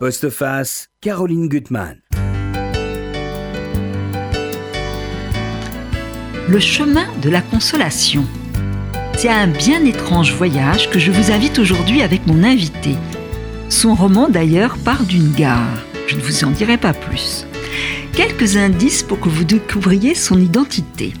[0.00, 1.96] Postface, Caroline Gutmann.
[6.48, 8.24] Le chemin de la consolation.
[9.16, 12.94] C'est un bien étrange voyage que je vous invite aujourd'hui avec mon invité.
[13.70, 15.82] Son roman d'ailleurs part d'une gare.
[16.06, 17.44] Je ne vous en dirai pas plus.
[18.12, 21.12] Quelques indices pour que vous découvriez son identité.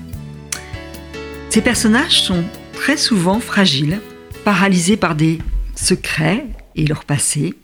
[1.50, 3.98] Ces personnages sont très souvent fragiles,
[4.44, 5.38] paralysés par des
[5.74, 7.56] secrets et leur passé.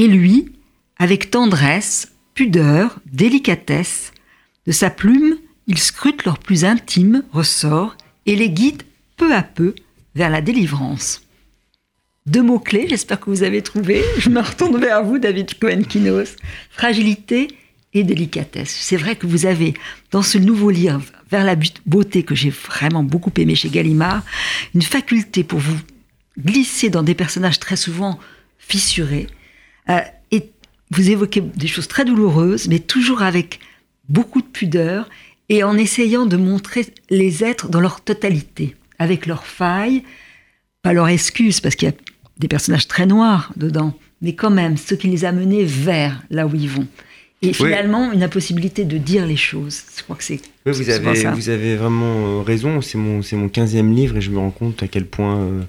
[0.00, 0.50] Et lui,
[0.96, 4.12] avec tendresse, pudeur, délicatesse,
[4.66, 5.36] de sa plume,
[5.66, 8.82] il scrute leurs plus intimes ressorts et les guide
[9.18, 9.74] peu à peu
[10.14, 11.20] vers la délivrance.
[12.24, 14.02] Deux mots-clés, j'espère que vous avez trouvé.
[14.16, 16.34] Je me retourne vers vous, David Cohen-Kinos.
[16.70, 17.48] Fragilité
[17.92, 18.74] et délicatesse.
[18.74, 19.74] C'est vrai que vous avez,
[20.12, 24.24] dans ce nouveau livre, Vers la beauté, que j'ai vraiment beaucoup aimé chez Gallimard,
[24.74, 25.78] une faculté pour vous
[26.38, 28.18] glisser dans des personnages très souvent
[28.58, 29.26] fissurés.
[29.90, 30.50] Euh, et
[30.90, 33.60] vous évoquez des choses très douloureuses, mais toujours avec
[34.08, 35.08] beaucoup de pudeur
[35.48, 40.04] et en essayant de montrer les êtres dans leur totalité, avec leurs failles,
[40.82, 41.94] pas leurs excuses, parce qu'il y a
[42.38, 46.46] des personnages très noirs dedans, mais quand même ce qui les a menés vers là
[46.46, 46.86] où ils vont.
[47.42, 49.82] Et finalement, une impossibilité de dire les choses.
[49.96, 50.40] Je crois que c'est.
[50.66, 52.82] Oui, vous avez, vous avez vraiment euh, raison.
[52.82, 55.62] C'est mon, mon 15e livre et je me rends compte à quel point, euh,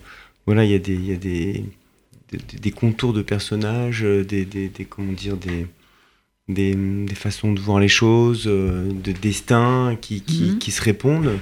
[0.46, 1.64] voilà, il y a des, il y a des,
[2.32, 5.68] des, contours de personnages, euh, des, des, comment dire, des,
[6.48, 10.60] des, des, façons de voir les choses, de destin qui, qui, mhm.
[10.60, 11.40] qui se répondent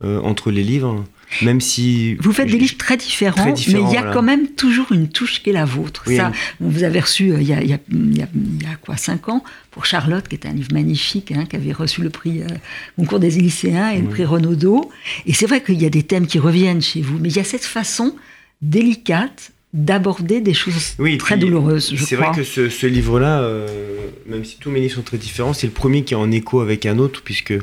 [0.00, 1.04] entre les livres.
[1.42, 4.92] Même si vous faites des livres très différents, mais il y a quand même toujours
[4.92, 6.04] une touche qui est la vôtre.
[6.10, 8.16] Ça, vous avez reçu euh, il y, a, il, y a, il,
[8.62, 11.72] y a, quoi cinq ans pour Charlotte, qui est un livre magnifique, hein, qui avait
[11.72, 12.46] reçu le prix euh,
[12.96, 14.90] concours des lycéens et le prix Renaudot.
[15.26, 17.40] Et c'est vrai qu'il y a des thèmes qui reviennent chez vous, mais il y
[17.40, 18.16] a cette façon
[18.62, 21.94] délicate d'aborder des choses très douloureuses.
[21.98, 23.66] C'est vrai que ce, ce livre-là, euh,
[24.26, 26.60] même si tous mes livres sont très différents, c'est le premier qui est en écho
[26.60, 27.54] avec un autre, puisque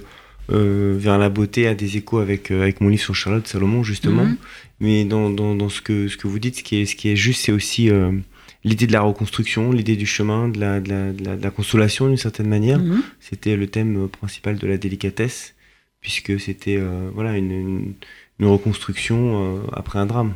[0.52, 3.82] euh, vers la beauté a des échos avec, euh, avec mon livre sur Charlotte Salomon,
[3.82, 4.26] justement.
[4.26, 4.38] Mhm.
[4.80, 7.10] Mais dans, dans, dans, ce, que, ce que vous dites, ce qui est, ce qui
[7.10, 7.90] est juste, c'est aussi
[8.64, 12.18] l'idée de la reconstruction, l'idée du chemin, de la, de la, de la, consolation d'une
[12.18, 12.80] certaine manière.
[12.80, 13.02] Mhm.
[13.20, 15.56] C'était le thème principal de la délicatesse,
[16.02, 16.78] puisque c'était
[17.14, 17.96] voilà, une,
[18.40, 20.36] une, reconstruction après un drame.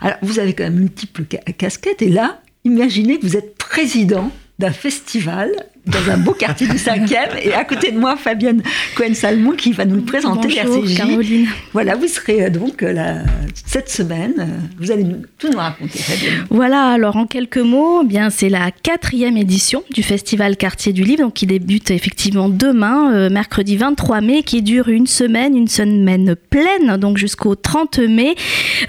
[0.00, 4.72] Alors, vous avez quand même multiples casquettes, et là, imaginez que vous êtes président d'un
[4.72, 5.50] festival
[5.86, 7.38] dans un beau quartier du 5e.
[7.42, 8.62] Et à côté de moi, Fabienne
[8.94, 11.48] Cohen-Salmon qui va nous le présenter, Bonjour, Caroline.
[11.72, 13.22] Voilà, vous serez euh, donc euh,
[13.66, 14.34] cette semaine.
[14.38, 14.46] Euh,
[14.78, 15.04] vous allez
[15.38, 16.46] tout nous raconter, Fabienne.
[16.50, 21.02] Voilà, alors en quelques mots, eh bien c'est la quatrième édition du Festival Quartier du
[21.02, 26.36] Livre, donc qui débute effectivement demain, mercredi 23 mai, qui dure une semaine, une semaine
[26.50, 28.34] pleine, donc jusqu'au 30 mai.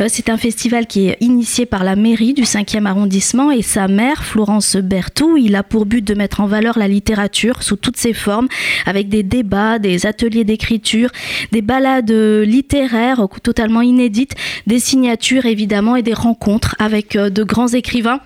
[0.08, 4.24] c'est un festival qui est initié par la mairie du 5e arrondissement et sa maire,
[4.24, 5.38] Florence Bertou.
[5.38, 8.47] Il a pour but de mettre en valeur la littérature sous toutes ses formes,
[8.85, 11.09] avec des débats, des ateliers d'écriture,
[11.51, 14.35] des balades littéraires totalement inédites,
[14.67, 18.19] des signatures évidemment et des rencontres avec euh, de grands écrivains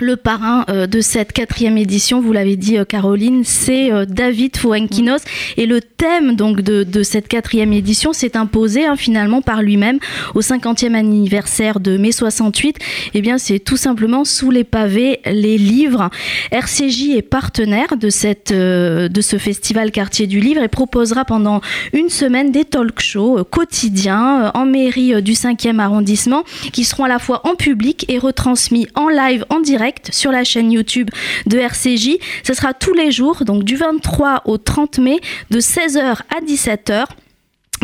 [0.00, 4.56] le parrain euh, de cette quatrième édition, vous l'avez dit euh, Caroline, c'est euh, David
[4.56, 5.22] Fuenquinos
[5.56, 9.98] et le thème donc de, cette quatrième édition s'est imposé hein, finalement par lui-même
[10.34, 12.78] au 50e anniversaire de mai 68.
[13.14, 16.10] Eh bien, c'est tout simplement sous les pavés les livres.
[16.50, 21.60] RCJ est partenaire de cette de ce festival Quartier du Livre et proposera pendant
[21.92, 27.18] une semaine des talk shows quotidiens en mairie du 5e arrondissement qui seront à la
[27.18, 31.10] fois en public et retransmis en live en direct sur la chaîne YouTube
[31.46, 32.18] de RCJ.
[32.42, 37.06] Ce sera tous les jours, donc du 23 au 30 mai, de 16h à 17h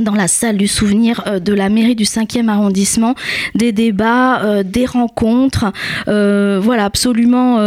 [0.00, 3.14] dans la salle du souvenir euh, de la mairie du 5e arrondissement,
[3.54, 5.72] des débats, euh, des rencontres,
[6.08, 7.58] euh, voilà, absolument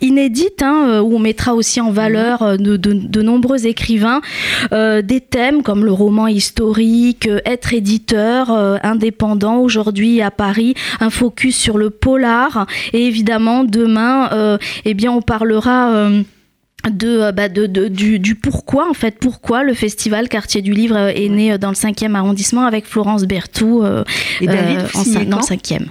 [0.00, 4.20] inédites, hein, où on mettra aussi en valeur de, de, nombreux écrivains,
[4.70, 8.50] des thèmes comme le roman historique, être éditeur
[8.82, 15.22] indépendant aujourd'hui à Paris, un focus sur le polar, et évidemment demain, eh bien, on
[15.22, 16.08] parlera
[16.86, 20.96] euh, bah, de, de, du, du, pourquoi en fait pourquoi le festival Quartier du Livre
[20.96, 24.04] euh, est né euh, dans le 5e arrondissement avec Florence Berthoud
[24.40, 25.86] et David en, dans le 5e.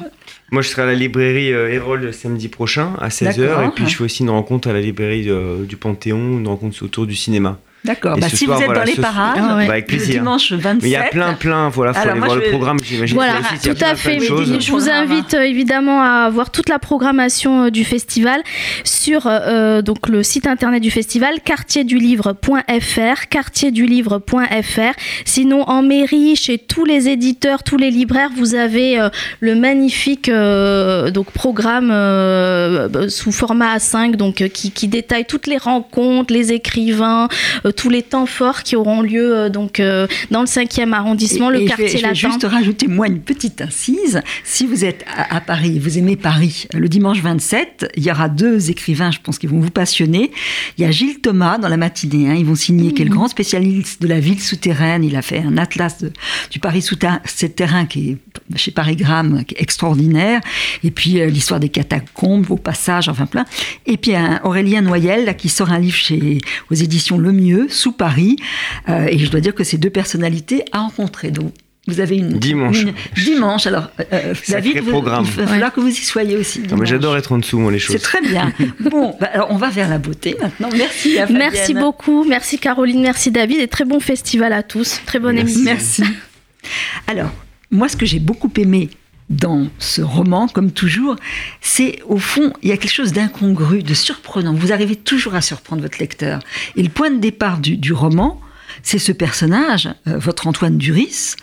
[0.52, 3.68] Moi, je serai à la librairie Hérole samedi prochain à 16h.
[3.68, 5.28] Et puis, je fais aussi une rencontre à la librairie
[5.68, 7.58] du Panthéon, une rencontre autour du cinéma.
[7.86, 8.18] D'accord.
[8.18, 9.68] Bah, si soir, vous êtes voilà, dans les parades, Ah ouais.
[9.68, 10.22] Bah, avec le plaisir.
[10.22, 10.82] dimanche 27.
[10.84, 13.16] Mais il y a plein, plein, voilà, faut Alors, aller moi, voir le programme, j'imagine.
[13.16, 14.20] Voilà, le tout à fait.
[14.20, 18.42] Je vous invite euh, évidemment à voir toute la programmation euh, du festival
[18.86, 24.94] sur euh, donc le site internet du festival quartierdulivre.fr, quartierdulivre.fr.
[25.26, 29.10] Sinon en mairie, chez tous les éditeurs, tous les libraires, vous avez euh,
[29.42, 35.48] le magnifique euh, donc programme euh, sous format A5 donc euh, qui, qui détaille toutes
[35.48, 37.28] les rencontres, les écrivains,
[37.66, 41.50] euh, tous les temps forts qui auront lieu euh, donc euh, dans le 5e arrondissement,
[41.52, 42.30] Et- le et je quartier vais, je vais latin.
[42.30, 44.22] juste rajouter moi une petite incise.
[44.44, 48.30] Si vous êtes à, à Paris, vous aimez Paris, le dimanche 27, il y aura
[48.30, 50.32] deux écrivains, je pense, qui vont vous passionner.
[50.78, 52.30] Il y a Gilles Thomas dans la matinée.
[52.30, 55.04] hein, ils vont signer, est le grand spécialiste de la ville souterraine.
[55.04, 56.12] Il a fait un atlas de-
[56.52, 58.18] du Paris souterrain qui est
[58.56, 60.42] chez Parigramme, qui est extraordinaire.
[60.84, 63.46] Et puis euh, l'histoire des catacombes, vos passages, enfin plein.
[63.86, 66.38] Et puis un Aurélien Noyel là, qui sort un livre chez
[66.72, 68.36] aux éditions Le Mieux, sous Paris.
[68.90, 71.32] Euh, et je dois dire que c'est deux personnalités à rencontrer.
[71.32, 71.54] Donc
[71.86, 72.84] vous avez une Dimanche.
[72.84, 73.68] une- dimanche.
[73.68, 75.26] Alors euh, David, vous- programme.
[75.26, 76.62] il va falloir que vous y soyez aussi.
[76.72, 76.86] Ah, mais.
[76.86, 77.98] J'adore être en dessous, moi, les choses.
[77.98, 78.54] C'est très bien.
[78.80, 80.70] Bon, bah, alors on va vers la beauté maintenant.
[80.78, 81.18] Merci.
[81.18, 81.40] à Fabienne.
[81.52, 85.02] Merci beaucoup, merci Caroline, merci David et très bon festival à tous.
[85.06, 85.54] Très bonne Merci.
[85.68, 85.74] émission.
[85.74, 86.04] Merci.
[87.08, 87.32] Alors,
[87.74, 88.90] moi, ce que j'ai beaucoup aimé
[89.30, 91.16] dans ce roman, comme toujours,
[91.62, 94.54] c'est au fond, il y a quelque chose d'incongru, de surprenant.
[94.54, 96.40] Vous arrivez toujours à surprendre votre lecteur.
[96.76, 98.40] Et le point de départ du, roman,
[98.84, 101.36] c'est ce personnage, euh, votre Antoine Duris,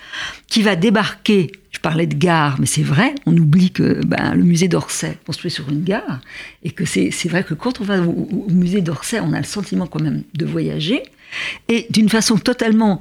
[0.46, 1.50] qui va débarquer.
[1.72, 5.24] Je parlais de gare, mais c'est vrai, on oublie que ben, le musée d'Orsay est
[5.24, 6.20] construit sur une gare,
[6.62, 9.44] et que c'est vrai que quand on va au, au- musée d'Orsay, on a le
[9.44, 11.02] sentiment quand même de voyager,
[11.68, 13.00] et d'une façon totalement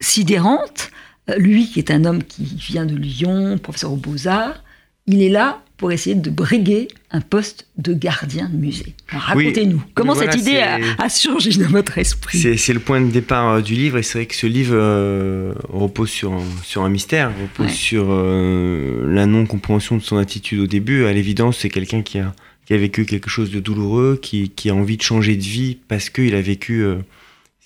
[0.00, 0.90] sidérante,
[1.38, 4.62] lui qui est un homme qui vient de Lyon, professeur aux beaux-arts,
[5.06, 8.94] il est là pour essayer de briguer un poste de gardien de musée.
[9.12, 12.56] Oui, Racontez-nous, comment voilà, cette idée a, a surgi dans votre esprit?
[12.56, 15.52] C'est le point de départ euh, du livre, et c'est vrai que ce livre euh,
[15.68, 17.72] repose sur un, sur un mystère, repose Ouais.
[17.72, 21.04] sur euh, la non-compréhension de son attitude au début.
[21.04, 22.34] À l'évidence, c'est quelqu'un qui a,
[22.64, 25.76] qui a vécu quelque chose de douloureux, qui, qui a envie de changer de vie
[25.88, 26.96] parce qu'il a vécu euh,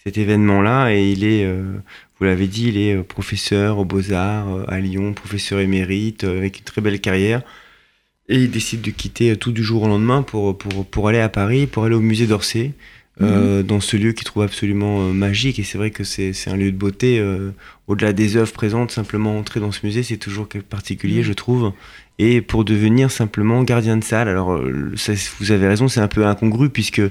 [0.03, 1.47] cet événement-là, et il est,
[2.21, 6.39] vous l'avez dit, il est euh, professeur aux Beaux-Arts euh, à Lyon, professeur émérite, euh,
[6.39, 7.43] avec une très belle carrière.
[8.29, 11.29] Et il décide de quitter tout du jour au lendemain pour, pour, pour aller à
[11.29, 12.73] Paris, pour aller au musée d'Orsay,
[13.23, 15.59] euh, dans ce lieu qu'il trouve absolument magique.
[15.59, 17.19] Et c'est vrai que c'est c'est un lieu de beauté.
[17.19, 17.51] euh,
[17.89, 21.23] Au-delà des œuvres présentes, simplement entrer dans ce musée, c'est toujours quelque particulier, Mhm.
[21.25, 21.73] je trouve.
[22.21, 24.61] Et pour devenir simplement gardien de salle, alors
[24.97, 27.03] ça, vous avez raison, c'est un peu incongru puisque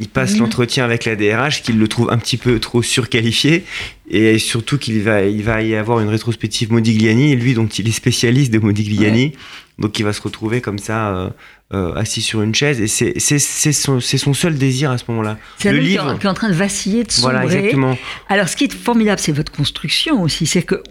[0.00, 3.64] il passe l'entretien avec la DRH, qu'il le trouve un petit peu trop surqualifié,
[4.08, 7.86] et surtout qu'il va, il va y avoir une rétrospective Modigliani, et lui, donc il
[7.86, 9.34] est spécialiste de Modigliani,
[9.78, 11.30] donc il va se retrouver comme ça, euh,
[11.74, 15.38] euh, assis sur une chaise, et c'est son, son seul désir à ce moment-là.
[15.58, 16.18] C'est un Le livre.
[16.18, 17.32] qui est en train de vaciller, de sombrer.
[17.34, 17.98] Voilà, exactement.
[18.30, 20.46] Alors, ce qui est formidable, c'est votre construction aussi.
[20.46, 20.82] C'est que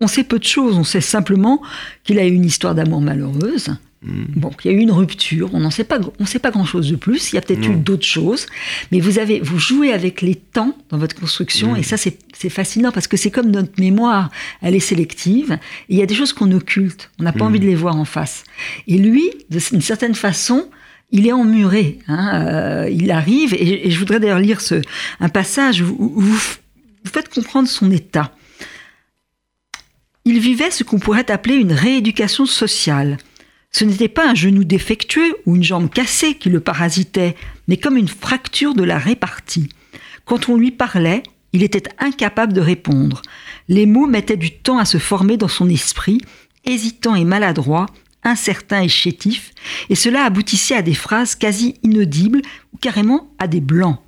[0.00, 0.76] on sait peu de choses.
[0.76, 1.62] On sait simplement
[2.02, 3.76] qu'il a eu une histoire d'amour malheureuse.
[4.04, 4.24] Mm.
[4.36, 5.50] Bon, qu'il y a eu une rupture.
[5.52, 5.98] On n'en sait pas.
[6.18, 7.32] On sait pas grand-chose de plus.
[7.32, 8.46] Il y a peut-être eu d'autres choses.
[8.90, 11.76] Mais vous avez, vous jouez avec les temps dans votre construction, Mm.
[11.76, 14.30] et ça, c'est fascinant parce que c'est comme notre mémoire.
[14.60, 15.52] Elle est sélective.
[15.88, 17.10] Et il y a des choses qu'on occulte.
[17.20, 17.48] On n'a pas Mm.
[17.48, 18.44] envie de les voir en face.
[18.88, 20.68] Et lui, d'une certaine façon.
[21.14, 21.98] Il est emmuré.
[22.08, 24.80] hein, euh, il arrive, et, et je voudrais d'ailleurs lire ce,
[25.20, 26.38] un passage où, où vous,
[27.04, 28.34] vous faites comprendre son état.
[30.24, 33.18] Il vivait ce qu'on pourrait appeler une rééducation sociale.
[33.74, 37.36] Ce n'était pas un genou défectueux ou une jambe cassée qui le parasitait,
[37.68, 39.70] mais comme une fracture de la répartie.
[40.26, 41.22] Quand on lui parlait,
[41.54, 43.22] il était incapable de répondre.
[43.68, 46.20] Les mots mettaient du temps à se former dans son esprit,
[46.64, 47.86] hésitant et maladroit,
[48.24, 49.52] incertain et chétif,
[49.88, 52.42] et cela aboutissait à des phrases quasi inaudibles
[52.72, 53.98] ou carrément à des blancs.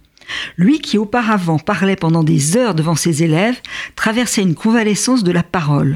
[0.56, 3.60] Lui qui auparavant parlait pendant des heures devant ses élèves
[3.96, 5.94] traversait une convalescence de la parole.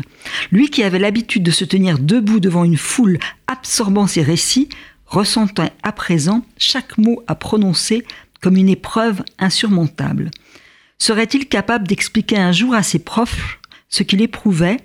[0.50, 4.68] Lui qui avait l'habitude de se tenir debout devant une foule absorbant ses récits
[5.06, 8.04] ressentait à présent chaque mot à prononcer
[8.40, 10.30] comme une épreuve insurmontable.
[10.98, 13.58] Serait-il capable d'expliquer un jour à ses profs
[13.88, 14.78] ce qu'il éprouvait?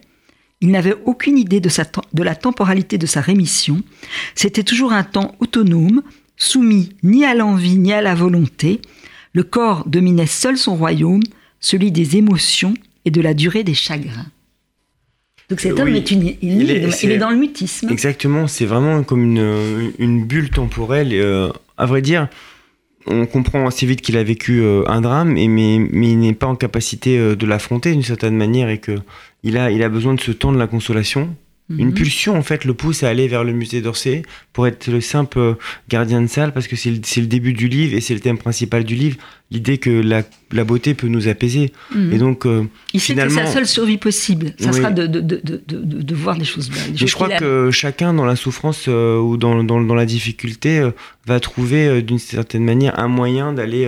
[0.61, 1.69] Il n'avait aucune idée de,
[2.13, 3.81] de la temporalité de sa rémission.
[4.33, 6.03] C'était toujours un temps autonome,
[6.37, 8.79] soumis ni à l'envie ni à la volonté.
[9.33, 11.23] Le corps dominait seul son royaume,
[11.59, 12.73] celui des émotions
[13.05, 14.27] et de la durée des chagrins.
[15.49, 15.97] Donc cet homme Oui.
[15.97, 16.27] est une Il
[16.71, 17.89] est- énigme, il c'est- est dans le mutisme.
[17.89, 21.13] Exactement, c'est vraiment comme une, une bulle temporelle.
[21.13, 22.27] et, euh, à vrai dire,
[23.07, 26.33] on comprend assez vite qu'il a vécu euh, un drame, et, mais, mais il n'est
[26.33, 28.95] pas en capacité euh, de l'affronter d'une certaine manière et que
[29.43, 31.35] il a, il a besoin de ce temps de la consolation.
[31.69, 31.93] Une Mhm.
[31.93, 35.55] pulsion, en fait, le pousse à aller vers le musée d'Orsay pour être le simple
[35.87, 38.19] gardien de salle parce que c'est le, c'est le début du livre et c'est le
[38.19, 39.17] thème principal du livre.
[39.49, 41.71] l'idée que la, la, beauté peut nous apaiser.
[41.95, 42.11] Mhm.
[42.13, 44.77] Et donc, euh, il sait finalement, que sa seule survie possible, ça Oui.
[44.77, 46.93] sera de, de, de, de, voir des choses belles.
[46.95, 50.89] je crois que chacun dans la souffrance euh, ou dans, dans, dans la difficulté euh,
[51.27, 53.85] va trouver euh, d'une certaine manière un moyen d'aller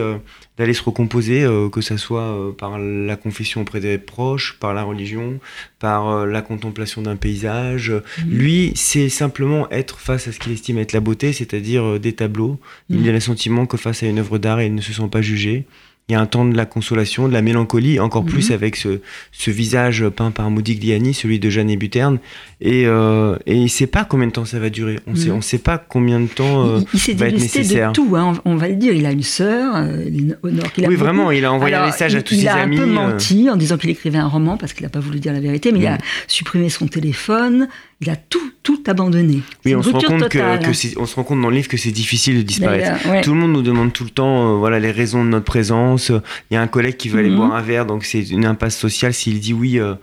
[0.57, 4.73] d'aller se recomposer, euh, que ça soit euh, par la confession auprès des proches, par
[4.73, 5.39] la religion,
[5.79, 7.91] par euh, la contemplation d'un paysage.
[7.91, 8.29] Mhm.
[8.31, 12.13] Lui, c'est simplement être face à ce qu'il estime être la beauté, c'est-à-dire euh, des
[12.13, 12.57] tableaux.
[12.89, 13.09] Il Mhm.
[13.09, 15.65] a le sentiment que face à une œuvre d'art, il ne se sent pas jugé.
[16.07, 18.29] Il y a un temps de la consolation, de la mélancolie, encore Mhm.
[18.29, 18.99] plus avec ce,
[19.31, 22.19] ce visage peint par Modigliani, celui de Jeanne Buterne.
[22.61, 24.99] Et, euh, et il ne sait pas combien de temps ça va durer.
[25.07, 25.37] On Mhm.
[25.37, 27.89] ne sait pas combien de temps euh, il, il s'est va être nécessaire.
[27.91, 28.93] de tout, hein, on va le dire.
[28.93, 30.05] Il a une sœur, euh,
[30.43, 31.05] Honor, qu'il Oui, beaucoup.
[31.05, 32.75] vraiment, il a envoyé un message à il- tous il ses a amis.
[32.77, 35.19] un peu euh, menti en disant qu'il écrivait un roman parce qu'il n'a pas voulu
[35.19, 35.99] dire la vérité, mais il a Mm.
[36.27, 37.67] supprimé son téléphone,
[38.01, 39.41] il a tout, tout abandonné.
[39.65, 41.91] Oui, on se, rend compte que, on se rend compte dans le livre que c'est
[41.91, 43.07] difficile de disparaître.
[43.09, 43.21] Ouais.
[43.21, 46.11] Tout le monde nous demande tout le temps euh, voilà, les raisons de notre présence.
[46.51, 47.37] Il y a un collègue qui veut aller Mhm.
[47.37, 49.13] boire un verre, donc c'est une impasse sociale.
[49.13, 49.95] S'il dit oui, euh,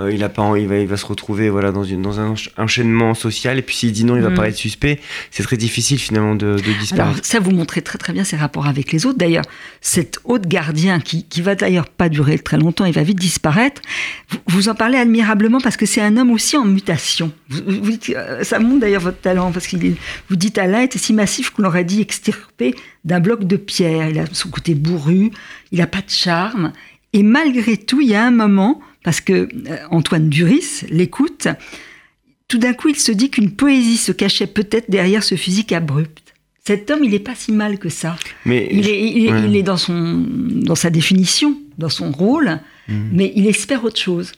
[0.00, 2.32] euh, il, a pas, il, va, il va se retrouver voilà, dans, une, dans un
[2.34, 3.58] encha- enchaînement social.
[3.58, 4.34] Et puis s'il dit non, il va Mhm.
[4.36, 5.00] paraître suspect.
[5.30, 7.20] C'est très difficile finalement de, de Alors disparaître.
[7.24, 9.18] ça vous montrez très très bien ses rapports avec les autres.
[9.18, 9.44] D'ailleurs,
[9.80, 13.80] cet hôte gardien qui, qui va d'ailleurs pas durer très longtemps, il va vite disparaître.
[14.30, 17.32] Vous, vous en parlez admirablement parce que c'est un homme aussi en mutation.
[17.48, 19.96] Vous- vous dites, euh, ça montre d'ailleurs votre talent parce qu'il
[20.28, 24.08] vous dites Alain est si massif qu'on l'aurait dit extirpé d'un bloc de pierre.
[24.08, 25.30] Il a son côté bourru,
[25.72, 26.72] il a pas de charme.
[27.12, 31.48] Et malgré tout, il y a un moment, parce que euh, Antoine Duris l'écoute,
[32.48, 36.34] tout d'un coup, il se dit qu'une poésie se cachait peut-être derrière ce physique abrupt.
[36.64, 38.16] Cet homme, il n'est pas si mal que ça.
[38.44, 39.42] Mais Il est, il est- ouais.
[39.48, 43.10] il est dans, son, dans sa définition, dans son rôle, Mhm.
[43.12, 44.32] mais il espère autre chose.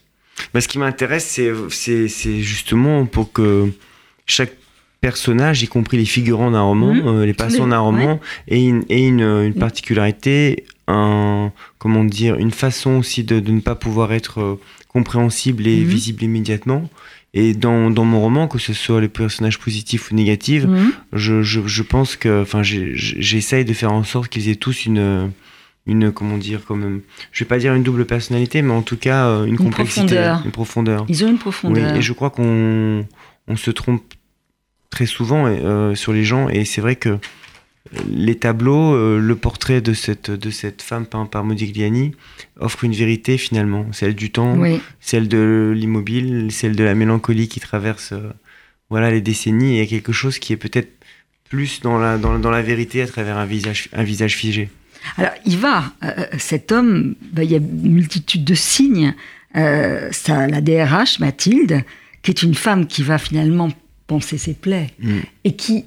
[0.55, 1.27] Bah, ce qui m'intéresse,
[1.71, 3.69] c'est, justement pour que
[4.27, 4.53] chaque
[5.01, 7.07] personnage, y compris les figurants d'un roman, Mhm.
[7.09, 9.55] euh, les passants d'un roman, ait une, ait une, une Mhm.
[9.55, 15.67] particularité, un, comment dire, une façon aussi de, de ne pas pouvoir être euh, compréhensible
[15.67, 15.87] et Mhm.
[15.87, 16.89] visible immédiatement.
[17.35, 20.93] Et dans, dans mon roman, que ce soit les personnages positifs ou négatifs, Mhm.
[21.15, 25.31] je, je, je pense que, enfin, j'essaye de faire en sorte qu'ils aient tous une,
[25.87, 27.01] une, comment dire, comme,
[27.33, 30.43] je vais pas dire une double personnalité, mais en tout cas euh, une, complexité, profondeur.
[30.45, 31.07] une profondeur.
[31.09, 31.97] Ils ont une Oui, profondeur.
[31.97, 33.07] et je crois qu'on
[33.49, 34.03] on se trompe
[34.91, 37.19] très souvent euh, sur les gens, et c'est vrai que
[38.09, 42.13] les tableaux, euh, le portrait de cette, de cette femme peint par Modigliani
[42.61, 44.81] offre une vérité finalement, celle du temps, Oui.
[45.01, 48.31] celle de l'immobile, celle de la mélancolie qui traverse euh,
[48.89, 50.91] voilà, les décennies, et il y a quelque chose qui est peut-être
[51.49, 54.71] plus dans la, dans, dans la vérité à travers un visage, un visage figé.
[55.17, 59.15] Alors, il va, euh, cet homme, bah, il y a une multitude de signes.
[59.55, 61.85] Ça, la DRH, Mathilde,
[62.23, 63.71] qui est une femme qui va finalement
[64.07, 65.19] penser ses plaies Mm.
[65.45, 65.85] et qui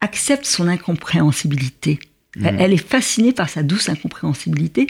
[0.00, 1.98] accepte son incompréhensibilité.
[2.44, 2.60] Elle, Mm.
[2.60, 4.86] elle est fascinée par sa douce incompréhensibilité.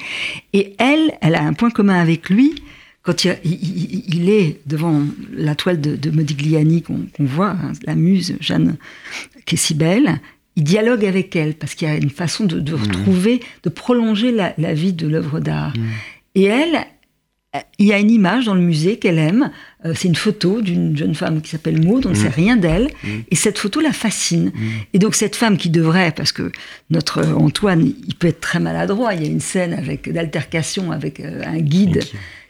[0.52, 2.54] Et elle, elle a un point commun avec lui.
[3.02, 5.00] Quand il, il- il- il est devant
[5.32, 8.76] la toile de, de Modigliani qu'on voit, hein, la muse Jeanne,
[9.44, 10.20] qui est si belle,
[10.56, 14.32] il dialogue avec elle parce qu'il y a une façon de, de retrouver, de prolonger
[14.32, 15.76] la, la vie de l'œuvre d'art.
[15.76, 15.84] Mm.
[16.34, 16.84] Et elle,
[17.78, 19.50] il y a une image dans le musée qu'elle aime.
[19.84, 22.88] euh, c'est une photo d'une jeune femme qui s'appelle Maud, on ne sait rien d'elle.
[23.04, 23.08] Mm.
[23.30, 24.52] Et cette photo la fascine.
[24.54, 24.68] Mm.
[24.94, 26.50] Et donc cette femme qui devrait, parce que
[26.90, 29.14] notre Antoine, il peut être très maladroit.
[29.14, 32.02] Il y a une scène avec d'altercation avec euh, un guide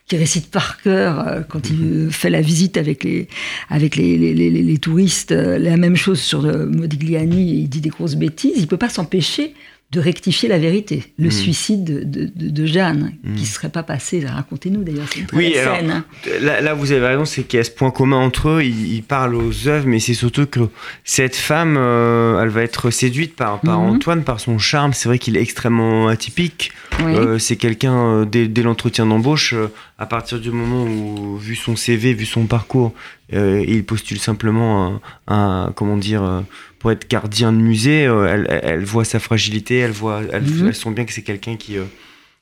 [0.08, 3.26] qui récite par cœur euh, quand il euh, fait la visite avec les,
[3.70, 8.14] avec les, les, les- les touristes, la même chose sur Modigliani, il dit des grosses
[8.16, 9.54] bêtises, il peut pas s'empêcher
[9.93, 11.12] de rectifier la vérité.
[11.16, 11.31] Le Mm.
[11.31, 13.35] suicide de, de- Jeanne, Mm.
[13.37, 15.90] qui ne serait pas passé, racontez-nous d'ailleurs, c'est une très Oui, alors, scène.
[15.90, 16.05] hein.
[16.43, 18.62] Là, là, vous avez raison, c'est qu'il y a ce point commun entre eux.
[18.64, 20.61] Ils, ils parlent aux œuvres, mais c'est surtout que
[21.05, 23.88] cette femme, euh, elle va être séduite par, par Mhm.
[23.90, 24.93] Antoine, par son charme.
[24.93, 26.73] C'est vrai qu'il est extrêmement atypique.
[27.05, 27.14] Oui.
[27.14, 29.55] Euh, c'est quelqu'un, euh, dès, dès l'entretien d'embauche,
[29.99, 32.93] à partir du moment où, vu son CV, vu son parcours,
[33.33, 36.41] euh, il postule simplement un, un- comment dire, euh,
[36.79, 40.67] pour être gardien de musée, euh, elle, voit sa fragilité, elle voit, elle, Mhm.
[40.69, 41.76] elle sent bien que c'est quelqu'un qui,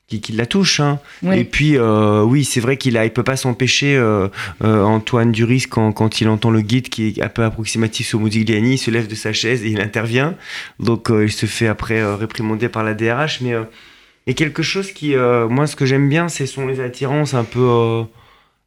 [0.08, 0.80] qui, qui la touche.
[0.80, 0.98] Hein.
[1.22, 1.38] Oui.
[1.38, 4.26] Et puis, euh, oui, c'est vrai qu'il a, il peut pas s'empêcher, euh,
[4.64, 8.18] euh, Antoine Duris, quand, quand il entend le guide qui est un peu approximatif sur
[8.18, 10.34] Modigliani, il se lève de sa chaise et il intervient.
[10.80, 13.40] Donc, il se fait après réprimander par la DRH.
[13.42, 13.54] Mais
[14.32, 17.44] a quelque chose qui, euh, moi, ce que j'aime bien, ce sont les attirances un
[17.44, 18.02] peu, euh,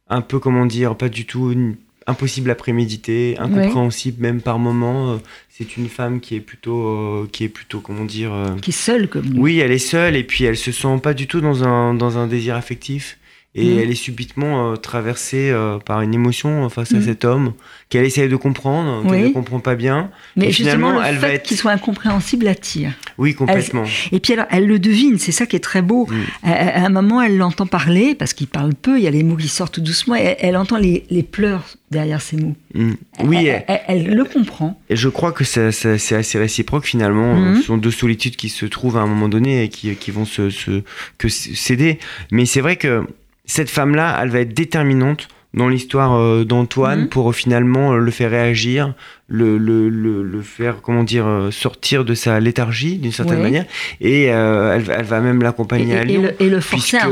[0.08, 5.12] un peu, comment dire, pas du tout une- impossible à préméditer, incompréhensible même par moments.
[5.12, 5.16] Euh,
[5.50, 8.32] C'est une femme qui est plutôt, euh, qui est plutôt, comment dire.
[8.32, 9.42] euh, Qui est seul comme nous.
[9.42, 12.16] oui, elle est seule et puis elle se sent pas du tout dans un, dans
[12.16, 13.17] un désir affectif.
[13.54, 13.78] Et Mhm.
[13.80, 17.02] elle est subitement euh, traversée euh, par une émotion face à Mhm.
[17.04, 17.52] cet homme
[17.88, 19.28] qu'elle essaye de comprendre, qu'elle Oui.
[19.28, 20.10] ne comprend pas bien.
[20.36, 22.92] Mais Et finalement, le elle va être- qu'il soit incompréhensible attire.
[23.16, 23.84] Oui, complètement.
[24.12, 26.06] Et puis alors, elle le devine, c'est ça qui est très beau.
[26.10, 26.14] Mm.
[26.48, 29.36] À, un moment, elle l'entend parler, parce qu'il parle peu, il y a les mots
[29.36, 32.54] qui sortent tout doucement, et elle, entend les, les pleurs derrière ces mots.
[32.74, 32.92] Mm.
[33.24, 34.78] Oui, elle, elle- elle le comprend.
[34.90, 35.66] Et je crois que c'est
[36.14, 37.54] assez réciproque finalement.
[37.56, 40.26] Ce sont deux solitudes qui se trouvent à un moment donné et qui, qui vont
[40.26, 40.82] se, se-
[41.16, 41.98] que céder.
[42.30, 43.04] Mais c'est vrai que
[43.48, 47.08] cette femme-là, elle va être déterminante dans l'histoire euh, d'Antoine Mhm.
[47.08, 48.94] pour euh, finalement euh, le faire réagir,
[49.28, 53.64] le, le, le, le faire, comment dire, sortir de sa léthargie d'une certaine manière.
[54.02, 56.22] Et euh, elle, va- elle va même l'accompagner à et Lyon.
[56.22, 57.06] le, et le forcer à,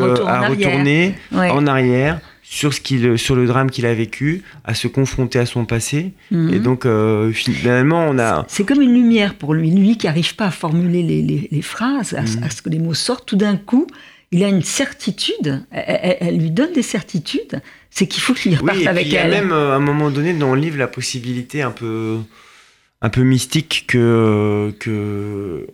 [0.49, 5.39] retourner en arrière sur, ce qu'il, sur le drame qu'il a vécu, à se confronter
[5.39, 6.13] à son passé.
[6.31, 6.53] Mhm.
[6.55, 8.45] Et donc, euh, finalement, on a.
[8.49, 9.71] C'est comme une lumière pour lui.
[9.71, 12.45] Lui qui n'arrive pas à formuler les, les- les phrases, à, Mhm.
[12.45, 13.87] à ce que les mots sortent, tout d'un coup,
[14.37, 15.65] il a une certitude.
[15.71, 17.61] Elle, elle- elle lui donne des certitudes.
[17.91, 19.31] C'est qu'il faut qu'il Oui, reparte puis avec il y a elle.
[19.31, 22.19] même euh, à un moment donné dans le livre la possibilité un peu,
[23.01, 25.67] un peu mystique que, que,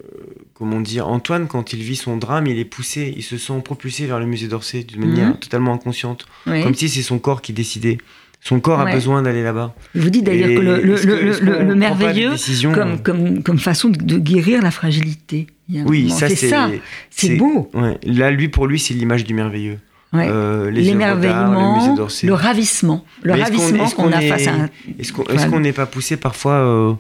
[0.54, 4.06] comment dire, Antoine, quand il vit son drame, il est poussé, il se sent propulsé
[4.06, 5.38] vers le musée d'Orsay d'une manière Mhm.
[5.38, 6.62] totalement inconsciente, Oui.
[6.62, 7.98] comme si c'est son corps qui décidait.
[8.44, 8.90] Son corps Ouais.
[8.90, 9.72] a besoin d'aller là-bas.
[9.94, 14.62] Je vous dis d'ailleurs que le, que- merveilleux, euh, comme, comme, comme façon de guérir
[14.62, 15.46] la fragilité?
[15.86, 16.70] Oui, ça c'est ça.
[17.10, 17.70] C'est beau.
[17.74, 17.98] Ouais.
[18.04, 19.78] Là, lui, pour lui, c'est l'image du merveilleux.
[20.12, 20.26] Ouais.
[20.28, 23.04] Euh, le L'émerveillement, le ravissement.
[23.22, 24.68] Le Mais est-ce qu'on- ravissement qu'on a est- face à un.
[24.98, 25.12] Est-ce
[25.48, 26.92] qu'on n'est pas poussé parfois euh,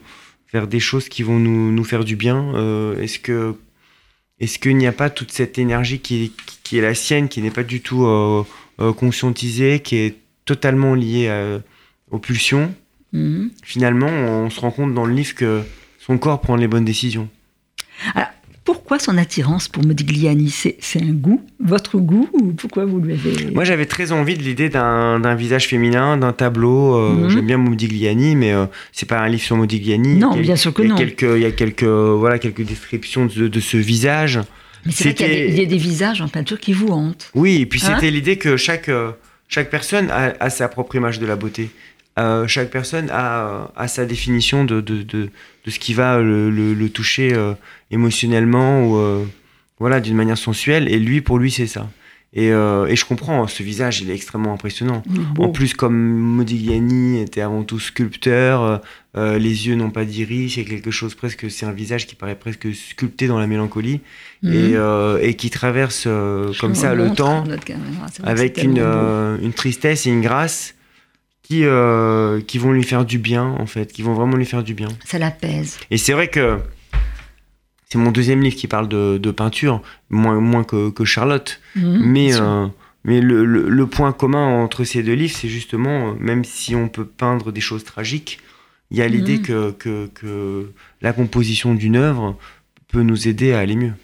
[0.52, 3.54] vers des choses qui vont nous, nous faire du bien Euh, Est-ce que
[4.40, 6.30] est-ce qu'il n'y a pas toute cette énergie qui est,
[6.64, 8.42] qui est la sienne, qui n'est pas du tout euh,
[8.96, 11.60] conscientisée, qui est totalement liée à-
[12.10, 12.74] aux pulsions?
[13.12, 13.50] Mhm.
[13.62, 15.60] Finalement, on se rend compte dans le livre que
[15.98, 17.28] son corps prend les bonnes décisions.
[18.64, 23.50] Pourquoi son attirance pour Modigliani C'est un goût Votre goût Ou pourquoi vous lui avez.
[23.52, 26.94] Moi, j'avais très envie de l'idée d'un visage féminin, d'un tableau.
[26.96, 27.28] euh, Mhm.
[27.30, 30.16] J'aime bien Modigliani, mais euh, c'est pas un livre sur Modigliani.
[30.16, 30.96] Non, Il bien sûr que il non.
[30.96, 34.38] Quelques, il y a quelques, voilà, quelques descriptions de, de ce visage.
[34.86, 37.30] Mais c'est vrai qu'il y, a des visages en peinture qui vous hantent.
[37.34, 39.10] Oui, et puis Hein c'était l'idée que chaque, euh,
[39.48, 41.70] chaque personne a, a sa propre image de la beauté.
[42.18, 45.30] Euh, chaque personne a, a sa définition de, de, de,
[45.64, 47.54] de ce qui va le, le- le toucher euh,
[47.90, 49.24] émotionnellement ou euh,
[49.78, 50.92] voilà, d'une manière sensuelle.
[50.92, 51.88] Et lui, pour lui, c'est ça.
[52.34, 55.02] Et, et je comprends, ce visage, il est extrêmement impressionnant.
[55.34, 55.42] Beau.
[55.44, 58.80] En plus, comme Modigliani était avant tout sculpteur,
[59.14, 62.74] les yeux n'ont pas d'iris, c'est quelque chose presque, c'est un visage qui paraît presque
[62.74, 64.00] sculpté dans la mélancolie
[64.42, 64.52] Mhm.
[64.54, 66.08] et, et qui traverse
[66.58, 67.44] comme ça le temps
[68.24, 68.78] avec une,
[69.42, 70.74] une tristesse et une grâce
[71.42, 74.62] qui, euh, qui vont lui faire du bien, en fait, qui vont vraiment lui faire
[74.62, 74.88] du bien.
[75.04, 75.78] Ça l'apaise.
[75.90, 76.58] Et c'est vrai que
[77.88, 81.60] c'est mon deuxième livre qui parle de, de peinture, moins, moins que, que Charlotte.
[81.76, 82.66] Mhm, mais euh,
[83.04, 86.74] mais le, le- le point commun entre ces deux livres, c'est justement, euh, même si
[86.76, 88.38] on peut peindre des choses tragiques,
[88.92, 89.42] il y a l'idée Mhm.
[89.42, 92.38] que, que, que la composition d'une œuvre
[92.88, 93.94] peut nous aider à aller mieux.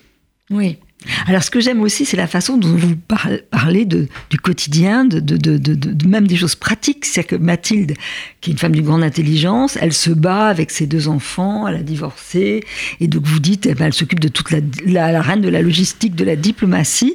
[0.51, 0.79] Oui.
[1.27, 5.05] Alors, ce que j'aime aussi, c'est la façon dont vous par- parlez de, du quotidien,
[5.05, 7.05] de, même des choses pratiques.
[7.05, 7.95] C'est-à-dire que Mathilde,
[8.41, 11.77] qui est une femme d'une grande intelligence, elle se bat avec ses deux enfants, elle
[11.77, 12.65] a divorcé,
[13.01, 15.49] et donc vous dites, eh ben, elle s'occupe de toute la, la, la reine de
[15.49, 17.15] la logistique, de la diplomatie.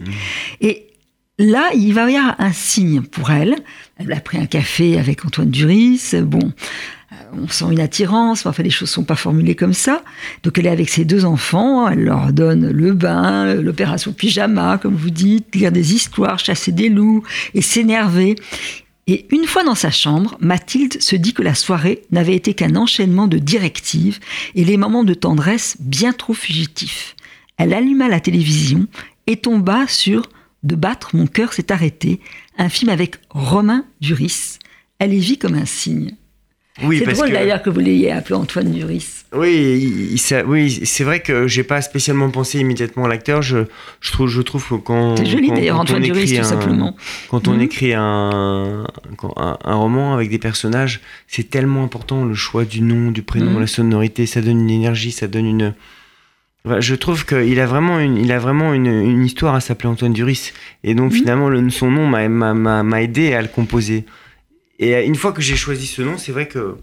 [0.62, 0.88] Et
[1.38, 3.56] là, il va y avoir un signe pour elle.
[3.98, 6.14] Elle a pris un café avec Antoine Duris.
[6.24, 6.54] Bon,
[7.32, 8.46] on sent une attirance.
[8.46, 10.04] Enfin, les choses sont pas formulées comme ça.
[10.44, 11.88] Donc, elle est avec ses deux enfants.
[11.88, 16.90] Elle leur donne le bain, l'opération pyjama, comme vous dites, lire des histoires, chasser des
[16.90, 18.36] loups et s'énerver.
[19.06, 22.76] Et une fois dans sa chambre, Mathilde se dit que la soirée n'avait été qu'un
[22.76, 24.20] enchaînement de directives
[24.56, 27.16] et les moments de tendresse bien trop fugitifs.
[27.58, 28.88] Elle alluma la télévision
[29.28, 30.30] et tomba sur
[30.64, 32.22] De battre, mon cœur s'est arrêté,
[32.58, 34.60] un film avec Romain Duris.
[35.00, 36.16] Elle y vit comme un signe.
[36.82, 39.06] Oui, c'est drôle que- d'ailleurs que vous l'ayez appelé Antoine Duris.
[39.32, 43.44] Oui, il- il- ça- oui, c'est vrai que j'ai pas spécialement pensé immédiatement à l'acteur.
[43.44, 43.60] Je,
[44.02, 46.44] je trouve, je trouve que quand C'est joli quand- d'ailleurs, Antoine Duris, écrit tout un-
[46.44, 46.96] simplement.
[47.30, 47.62] Quand on Mhm.
[47.62, 48.86] écrit un,
[49.38, 53.52] un, un roman avec des personnages, c'est tellement important le choix du nom, du prénom,
[53.52, 53.60] Mhm.
[53.60, 54.26] la sonorité.
[54.26, 55.74] Ça donne une énergie, ça donne une.
[56.80, 60.14] Je trouve qu'il a vraiment une, il a vraiment une, une histoire à s'appeler Antoine
[60.14, 60.54] Duris.
[60.84, 61.18] Et donc Mhm.
[61.20, 64.06] finalement, le, son nom m'a aidé à le composer.
[64.84, 66.76] Et euh, une fois que j'ai choisi ce nom, c'est vrai que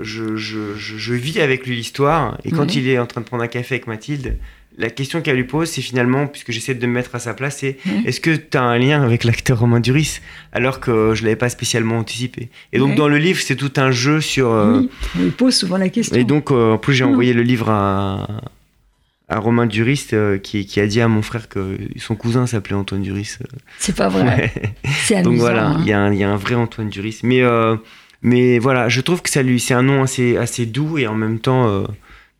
[0.00, 2.38] je, je, je, je vis avec lui l'histoire.
[2.44, 2.78] Et quand Mhm.
[2.80, 4.36] il est en train de prendre un café avec Mathilde,
[4.78, 7.58] la question qu'elle lui pose, c'est finalement, puisque j'essaie de me mettre à sa place,
[7.60, 8.06] c'est Mhm.
[8.06, 10.20] est-ce que tu as un lien avec l'acteur Romain Duris
[10.52, 12.48] Alors que je l'avais pas spécialement anticipé?
[12.72, 12.94] Et donc Ouais.
[12.96, 14.50] dans le livre, c'est tout un jeu sur.
[14.50, 16.16] euh, Oui, on lui pose souvent la question.
[16.16, 18.26] Et donc, euh, en plus, j'ai envoyé le livre à,
[19.32, 22.74] à Romain Duris euh, qui, qui, a dit à mon frère que son cousin s'appelait
[22.76, 23.36] Antoine Duris.
[23.78, 24.52] C'est pas vrai.
[25.04, 25.30] C'est amusant.
[25.30, 25.76] Donc voilà, hein.
[25.80, 27.20] il y, a un- il y a un vrai Antoine Duris.
[27.22, 27.76] Mais, euh,
[28.22, 31.14] mais voilà, je trouve que ça lui, c'est un nom assez, assez doux et en
[31.14, 31.84] même temps euh,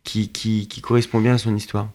[0.03, 1.89] qui, qui, qui correspond bien à son histoire.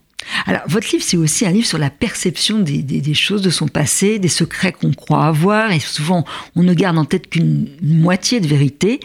[0.47, 4.19] Alors, votre livre, c'est aussi un livre sur la perception des, choses de son passé,
[4.19, 6.25] des secrets qu'on croit avoir, et souvent,
[6.57, 9.01] on ne garde en tête qu'une une moitié de vérité.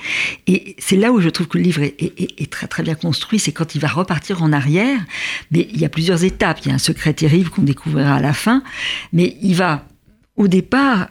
[0.47, 3.51] Et c'est là où je trouve que le livre est, très très bien construit, c'est
[3.51, 4.99] quand il va repartir en arrière.
[5.51, 6.59] Mais il y a plusieurs étapes.
[6.63, 8.63] Il y a un secret terrible qu'on découvrira à la fin,
[9.11, 9.85] mais il va,
[10.35, 11.09] au départ,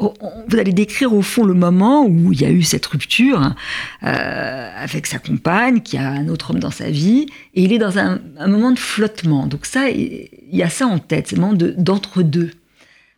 [0.00, 3.54] vous allez décrire au fond le moment où il y a eu cette rupture
[4.02, 7.78] euh, avec sa compagne, qui a un autre homme dans sa vie, et il est
[7.78, 9.46] dans un, un moment de flottement.
[9.46, 12.50] Donc ça, il y a ça en tête, c'est moment de- d'entre-deux.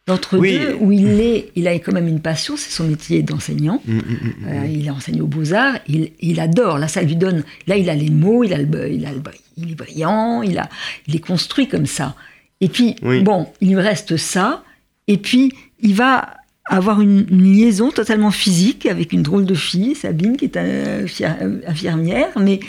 [0.08, 0.58] D'entre-deux, Oui.
[0.80, 3.80] où il est, il a quand même une passion, c'est son métier d'enseignant.
[3.86, 7.44] Mm, mm, mm, Euh, il enseigne aux beaux-arts, il, il adore, là ça lui donne,
[7.68, 9.22] là il a les mots, il, a le, il, a le-
[9.56, 10.68] il est brillant, il, a,
[11.06, 12.16] il est construit comme ça.
[12.60, 13.22] Et puis, Oui.
[13.22, 14.64] bon, il lui reste ça,
[15.06, 16.34] et puis il va
[16.66, 20.56] avoir une, une liaison totalement physique avec une drôle de fille, Sabine, qui est
[21.66, 22.60] infirmière, mais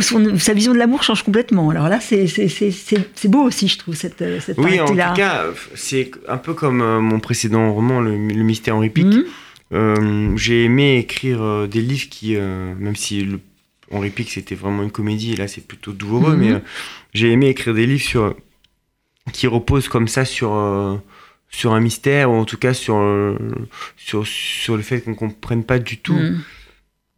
[0.00, 1.70] son- sa vision de l'amour change complètement.
[1.70, 2.26] Alors là, c'est
[3.28, 6.82] beau aussi, je trouve, cette, euh, cette Oui, en tout cas, c'est un peu comme
[6.82, 9.06] euh, mon précédent roman, Le, Le mystère Henri Pic.
[9.06, 9.24] Mhm.
[9.72, 13.40] Euh, j'ai aimé écrire des livres qui, euh, même si le,
[13.90, 16.40] Henri Pic c'était vraiment une comédie, et là c'est plutôt douloureux, Mhm.
[16.40, 16.58] mais euh,
[17.14, 18.36] j'ai aimé écrire des livres sur,
[19.32, 20.96] qui reposent comme ça sur, euh,
[21.56, 23.34] sur un mystère, ou en tout cas sur, euh,
[23.96, 26.40] sur, sur le fait qu'on comprenne pas du tout Mhm.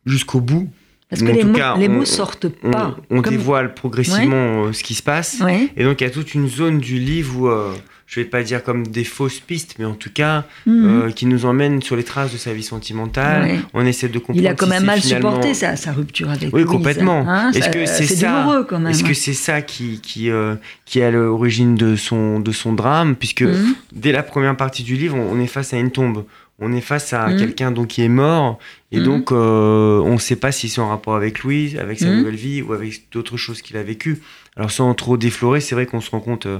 [0.06, 0.70] jusqu'au bout.
[1.10, 2.96] Parce que en les, tout mots, cas, les on- mots sortent pas.
[3.10, 5.40] on Comme- dévoile progressivement euh, ce qui se passe.
[5.40, 5.70] Ouais.
[5.76, 7.74] Et donc il y a toute une zone du livre où, euh,
[8.08, 10.86] je vais pas dire comme des fausses pistes, mais en tout cas, Mhm.
[10.86, 13.42] euh, qui nous emmène sur les traces de sa vie sentimentale.
[13.42, 13.58] Ouais.
[13.74, 14.40] On essaie de comprendre.
[14.40, 17.24] Il a quand même mal finalement- supporté sa, sa rupture avec Oui, Louise, complètement.
[17.28, 18.46] hein, Est-ce que c'est ça.
[18.88, 20.54] Est-ce que c'est ça qui, qui, euh,
[20.86, 23.74] qui est à l'origine de son, de son drame Puisque Mhm.
[23.92, 26.24] dès la première partie du livre, on, on est face à une tombe.
[26.60, 27.38] On est face à Mhm.
[27.38, 28.58] quelqu'un donc qui est mort.
[28.90, 32.06] Et donc, euh, on ne sait pas si c'est en rapport avec Louise, avec sa
[32.06, 34.18] nouvelle vie ou avec d'autres choses qu'il a vécues.
[34.56, 36.58] Alors, sans trop déflorer, c'est vrai qu'on se rend compte euh,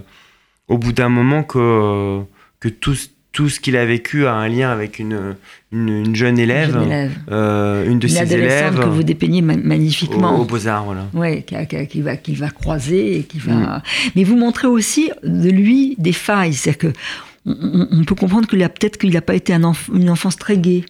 [0.69, 2.21] au bout d'un moment que,
[2.61, 5.37] que tout, ce- tout ce qu'il a vécu a un lien avec une,
[5.73, 7.13] une, une jeune élève, Jeune élève.
[7.31, 10.41] euh, une de Une ses élèves que vous dépeignez ma- au, magnifiquement.
[10.41, 10.85] au Beaux-Arts.
[10.85, 11.07] Voilà.
[11.15, 11.43] Ouais,
[11.89, 13.53] qui, va, qui va croiser et qui va.
[13.55, 13.83] Mm.
[14.17, 16.99] Mais vous montrez aussi de lui des failles, c'est-à-dire que
[17.47, 20.59] on, peut comprendre qu'il a peut-être qu'il n'a pas été un enf- une enfance très
[20.59, 20.85] gaie.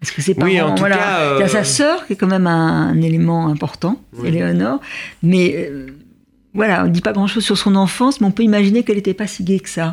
[0.00, 0.96] Parce que ses parents, Oui, en tout voilà.
[0.96, 4.00] cas, euh, Il y a sa sœur qui est quand même un, un élément important,
[4.12, 4.28] Oui.
[4.28, 4.80] Éléonore.
[5.22, 5.86] Mais euh,
[6.58, 9.14] voilà, on ne dit pas grand-chose sur son enfance, mais on peut imaginer qu'elle n'était
[9.14, 9.92] pas si gaie que ça.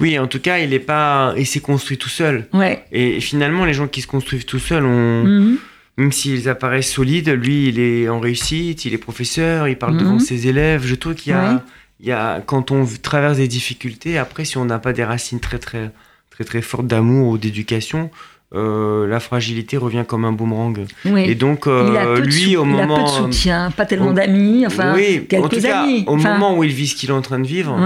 [0.00, 2.46] Oui, en tout cas, il est pas, il s'est construit tout seul.
[2.52, 2.84] Ouais.
[2.92, 5.56] Et finalement, les gens qui se construisent tout seuls, ont, Mhm.
[5.98, 10.00] même s'ils apparaissent solides, lui, il est en réussite, il est professeur, il parle Mhm.
[10.00, 10.84] devant ses élèves.
[10.84, 11.58] Je trouve qu'il y a, Ouais.
[12.00, 15.40] il y a, quand on traverse des difficultés, après, si on n'a pas des racines
[15.40, 15.90] très, très,
[16.30, 18.10] très, très fortes d'amour ou d'éducation,
[18.54, 20.84] euh, la fragilité revient comme un boomerang.
[21.06, 21.22] Oui.
[21.24, 24.94] Et donc, euh, lui, au il a peu moment, de soutien, pas tellement d'amis, enfin
[24.94, 26.04] oui, quelques en tout cas, amis.
[26.06, 27.78] au Enfin, moment où il vit ce qu'il est en train de vivre,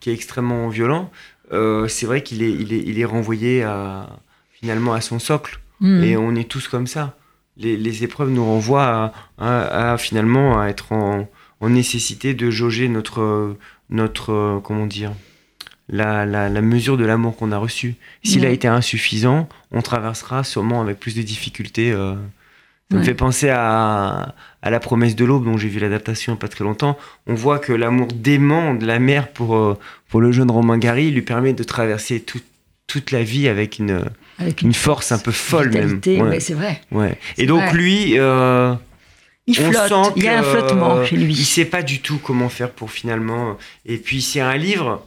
[0.00, 1.10] qui est extrêmement violent,
[1.52, 4.08] euh, c'est vrai qu'il est, il est, il est renvoyé à,
[4.52, 5.58] finalement à son socle.
[5.80, 6.04] Mhm.
[6.04, 7.16] Et on est tous comme ça.
[7.56, 11.28] Les, les épreuves nous renvoient à, à- à, finalement à être en,
[11.60, 13.56] en nécessité de jauger notre,
[13.90, 15.12] notre euh, comment dire,
[15.88, 17.96] la, la, la mesure de l'amour qu'on a reçu.
[18.22, 21.92] S'il a été insuffisant, on traversera sûrement avec plus de difficultés.
[21.92, 22.14] euh.
[22.90, 26.36] Ça me fait penser à, à La promesse de l'aube, dont j'ai vu l'adaptation il
[26.36, 26.98] y a pas très longtemps.
[27.26, 31.10] On voit que l'amour dément de la mère pour, euh, pour le jeune Romain Gary
[31.10, 32.42] lui permet de traverser tout-
[32.86, 34.02] toute la vie avec une,
[34.38, 35.82] Avec une force un peu folle même.
[35.96, 36.28] vitalité, Ouais.
[36.28, 36.80] ouais, c'est vrai.
[36.92, 37.18] Ouais.
[37.38, 37.72] Et donc vrai.
[37.72, 38.74] lui, euh,
[39.46, 41.32] Il on flotte, sent il y a un flottement euh, chez lui.
[41.32, 43.56] Il sait pas du tout comment faire pour finalement.
[43.86, 45.04] Et puis c'est un livre.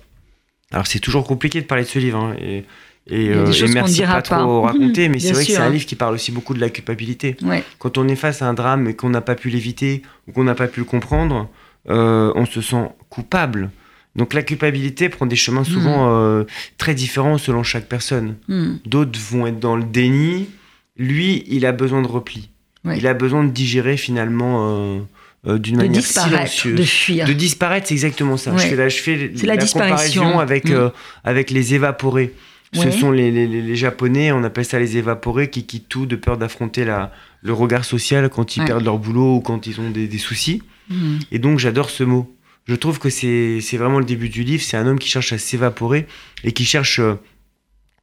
[0.71, 2.17] Alors c'est toujours compliqué de parler de ce livre.
[2.17, 2.65] hein, et
[3.09, 4.67] et, euh, et merci dira pas trop pas.
[4.67, 7.37] raconter, mais c'est vrai que c'est un livre qui parle aussi beaucoup de la culpabilité.
[7.41, 7.63] Ouais.
[7.79, 10.43] Quand on est face à un drame et qu'on n'a pas pu l'éviter ou qu'on
[10.43, 11.49] n'a pas pu le comprendre,
[11.89, 13.71] euh, on se sent coupable.
[14.15, 16.43] Donc la culpabilité prend des chemins souvent euh,
[16.77, 18.35] très différents selon chaque personne.
[18.47, 18.75] Hmm.
[18.85, 20.49] D'autres vont être dans le déni.
[20.97, 22.49] Lui, il a besoin de repli.
[22.83, 22.97] Ouais.
[22.97, 25.05] Il a besoin de digérer finalement
[25.45, 26.75] euh, d'une De manière disparaître, silencieuse.
[26.79, 27.25] de fuir.
[27.27, 28.51] De disparaître, c'est exactement ça.
[28.53, 28.59] Ouais.
[28.59, 30.23] Je fais la, je fais la disparition.
[30.23, 30.73] comparaison avec, Mm.
[30.73, 30.89] euh,
[31.23, 32.33] avec les évaporés.
[32.73, 32.91] Ce Ouais.
[32.91, 36.83] sont les, les- Japonais, on appelle ça les évaporés, qui quittent tout de peur d'affronter
[36.83, 38.65] la- le regard social quand ils Ouais.
[38.65, 40.61] perdent leur boulot ou quand ils ont des, des soucis.
[40.89, 41.17] Hmm.
[41.31, 42.33] Et donc j'adore ce mot.
[42.67, 44.61] Je trouve que c'est c'est vraiment le début du livre.
[44.63, 46.07] C'est un homme qui cherche à s'évaporer
[46.43, 47.13] et qui cherche euh,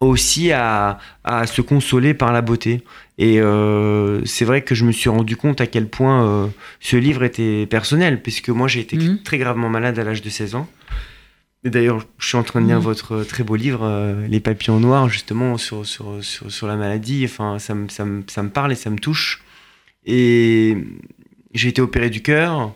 [0.08, 2.82] aussi à, à, se consoler par la beauté.
[3.18, 6.46] Et euh, c'est vrai que je me suis rendu compte à quel point euh,
[6.80, 9.22] ce livre était personnel, puisque moi j'ai été Mhm.
[9.22, 10.68] très gravement malade à l'âge de 16 ans.
[11.66, 12.82] Et d'ailleurs, je suis en train de lire Mhm.
[12.82, 17.24] votre très beau livre, euh, Les papillons noirs, justement, sur, sur, sur, sur la maladie.
[17.24, 19.42] Enfin, ça me, ça, me, ça me parle et ça me touche.
[20.04, 20.76] Et
[21.54, 22.74] j'ai été opéré du cœur.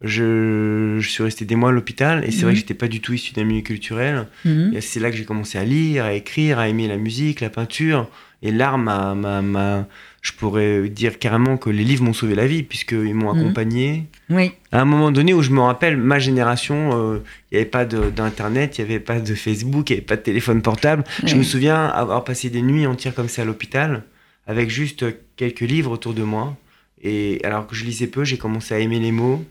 [0.00, 2.24] Je, je suis resté des mois à l'hôpital.
[2.24, 2.54] Et c'est vrai Mhm.
[2.54, 4.26] que j'étais pas du tout issu d'un milieu culturel.
[4.44, 4.72] Mhm.
[4.74, 7.50] Et c'est là que j'ai commencé à lire, à écrire, à aimer la musique, la
[7.50, 8.08] peinture.
[8.40, 9.86] Et l'art m'a,
[10.22, 13.40] je pourrais dire carrément que les livres m'ont sauvé la vie, puisqu'ils m'ont Mhm.
[13.40, 14.04] accompagné.
[14.30, 14.52] Oui.
[14.70, 17.18] À un moment donné où je me rappelle, ma génération, euh,
[17.50, 20.16] il n'y avait pas d'internet, il n'y avait pas de Facebook, il n'y avait pas
[20.16, 21.02] de téléphone portable.
[21.26, 24.04] Je me souviens avoir passé des nuits entières comme ça à l'hôpital,
[24.46, 25.04] avec juste
[25.36, 26.56] quelques livres autour de moi.
[27.02, 29.44] Et alors que je lisais peu, j'ai commencé à aimer les mots.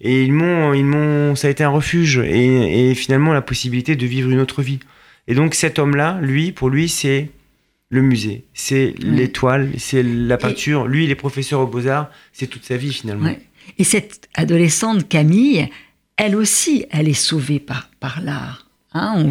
[0.00, 3.96] Et ils m'ont, ils m'ont, ça a été un refuge et, et finalement la possibilité
[3.96, 4.80] de vivre une autre vie.
[5.26, 7.30] Et donc cet homme-là, lui, pour lui, c'est
[7.88, 10.86] le musée, c'est l'étoile, c'est la peinture.
[10.86, 13.30] Lui, il est professeur aux beaux-arts, c'est toute sa vie finalement.
[13.78, 15.68] Et cette adolescente Camille,
[16.16, 18.65] elle aussi, elle est sauvée par, par l'art.
[18.96, 19.26] Hein,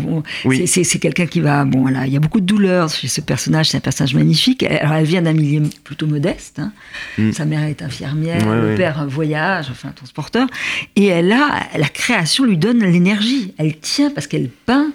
[0.45, 0.67] Oui.
[0.67, 1.65] c'est- quelqu'un qui va.
[1.65, 3.69] Bon, voilà, il y a beaucoup de douleur chez ce personnage.
[3.69, 4.63] C'est un personnage magnifique.
[4.63, 6.59] Alors, elle vient d'un milieu plutôt modeste.
[6.59, 6.71] hein.
[7.17, 7.31] Mm.
[7.31, 8.75] Sa mère est infirmière, Ouais, le ouais.
[8.75, 10.47] père voyage, enfin transporteur.
[10.95, 13.53] Et elle a la création lui donne l'énergie.
[13.57, 14.91] Elle tient parce qu'elle peint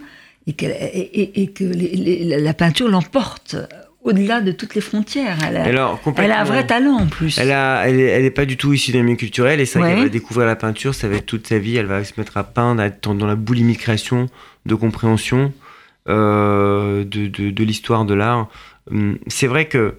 [0.46, 3.56] et, qu'elle- et- et- et que les- les- la peinture l'emporte
[4.02, 5.37] au-delà de toutes les frontières.
[5.46, 7.37] Elle a, Alors, elle a un vrai talent en plus.
[7.38, 9.78] Elle, a, elle, est, elle est pas du tout issue d'un milieu culturel et ça
[9.78, 9.90] Ouais.
[9.92, 11.76] qu'elle va découvrir la peinture, ça va être toute sa vie.
[11.76, 14.26] Elle va se mettre à peindre, à être dans la boulimie de création,
[14.66, 15.52] de compréhension
[16.08, 18.48] euh, de, de, de l'histoire de l'art.
[18.90, 19.94] Hum, C'est vrai que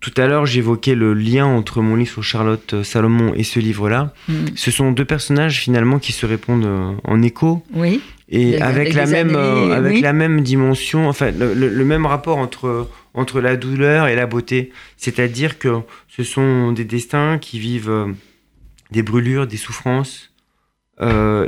[0.00, 4.12] tout à l'heure j'évoquais le lien entre mon livre sur Charlotte Salomon et ce livre-là.
[4.28, 4.34] Mm.
[4.56, 8.00] Ce sont deux personnages finalement qui se répondent euh, en écho Oui.
[8.28, 10.00] et Avec- la même euh, avec oui.
[10.00, 14.26] la même dimension enfin le, le- le même rapport entre entre la douleur et la
[14.26, 15.76] beauté c'est-à-dire que
[16.08, 18.06] ce sont des destins qui vivent
[18.90, 20.31] des brûlures des souffrances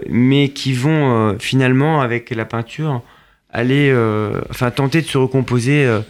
[0.09, 3.03] mais qui vont euh, finalement avec la peinture
[3.51, 6.01] aller euh, enfin tenter de se recomposer euh,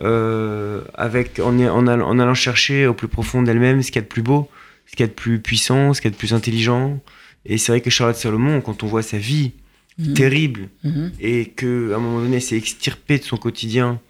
[0.00, 3.98] euh, avec en, en, allant, en allant chercher au plus profond d'elle-même ce qu'il y
[3.98, 4.48] a de plus beau,
[4.86, 7.00] ce qu'il y a de plus puissant, ce qu'il y a de plus intelligent.
[7.44, 9.52] Et c'est vrai que Charlotte Salomon, quand on voit sa vie
[9.98, 10.14] Mhm.
[10.14, 11.12] terrible Mhm.
[11.20, 14.00] et que à un moment donné, c'est extirpé de son quotidien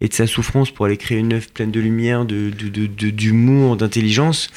[0.00, 2.50] et de sa souffrance pour aller créer une œuvre pleine de lumière, de
[3.10, 4.48] d'humour, d'intelligence,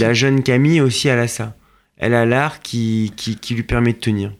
[0.00, 1.54] la jeune Camille aussi, elle a ça.
[1.98, 4.32] Elle a l'art qui, qui, qui lui permet de tenir.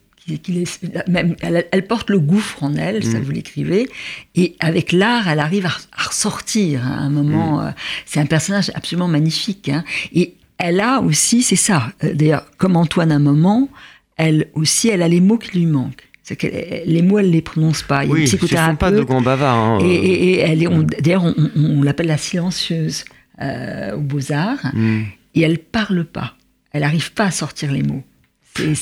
[1.09, 3.23] Même, elle, elle porte le gouffre en elle, ça Mm.
[3.23, 3.89] vous l'écrivez,
[4.35, 7.63] et avec l'art, elle arrive à, à ressortir hein, à un moment.
[7.63, 7.71] euh,
[8.05, 9.69] c'est un personnage absolument magnifique.
[9.71, 9.85] hein.
[10.13, 13.69] et elle a aussi, c'est ça, euh, d'ailleurs, comme Antoine à un moment,
[14.17, 16.03] elle aussi, elle a les mots qui lui manquent.
[16.25, 18.05] C'est les mots, elle les prononce pas.
[18.05, 19.57] Il Oui, ne pas de grands bavards.
[19.57, 19.79] hein.
[19.83, 23.05] Et, et- et elle est, on- d'ailleurs, on, on- on l'appelle la silencieuse
[23.41, 25.03] euh, aux Beaux-Arts, Mm.
[25.37, 26.35] et elle parle pas.
[26.79, 28.05] Elle n'arrive pas à sortir les mots.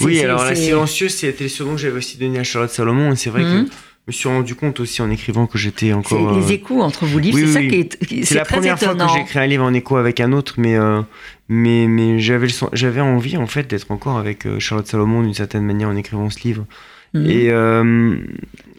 [0.02, 3.11] Oui, alors la silencieuse, c'était le surnom que j'avais aussi donné à Charlotte Salomon.
[3.12, 3.64] Et c'est vrai Mhm.
[3.64, 6.35] que je me suis rendu compte aussi en écrivant que j'étais encore.
[6.37, 8.56] euh, les échos entre vos livres, oui, c'est ça oui, qui est, C'est la très
[8.56, 9.09] première étonnant.
[9.09, 11.00] fois que j'écris un livre en écho avec un autre, mais, euh,
[11.48, 15.64] mais, mais j'avais, j'avais envie en fait d'être encore avec euh, Charlotte Salomon d'une certaine
[15.64, 16.66] manière en écrivant ce livre.
[17.14, 17.30] Mhm.
[17.30, 18.16] Et, euh,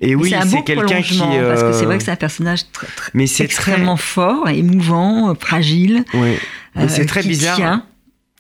[0.02, 1.18] et oui, c'est quelqu'un qui.
[1.18, 4.48] parce que c'est euh, vrai que c'est un personnage très, très- mais c'est extrêmement fort,
[4.50, 6.06] émouvant, euh, fragile.
[6.16, 7.56] Euh, c'est très bizarre.
[7.56, 7.84] tient,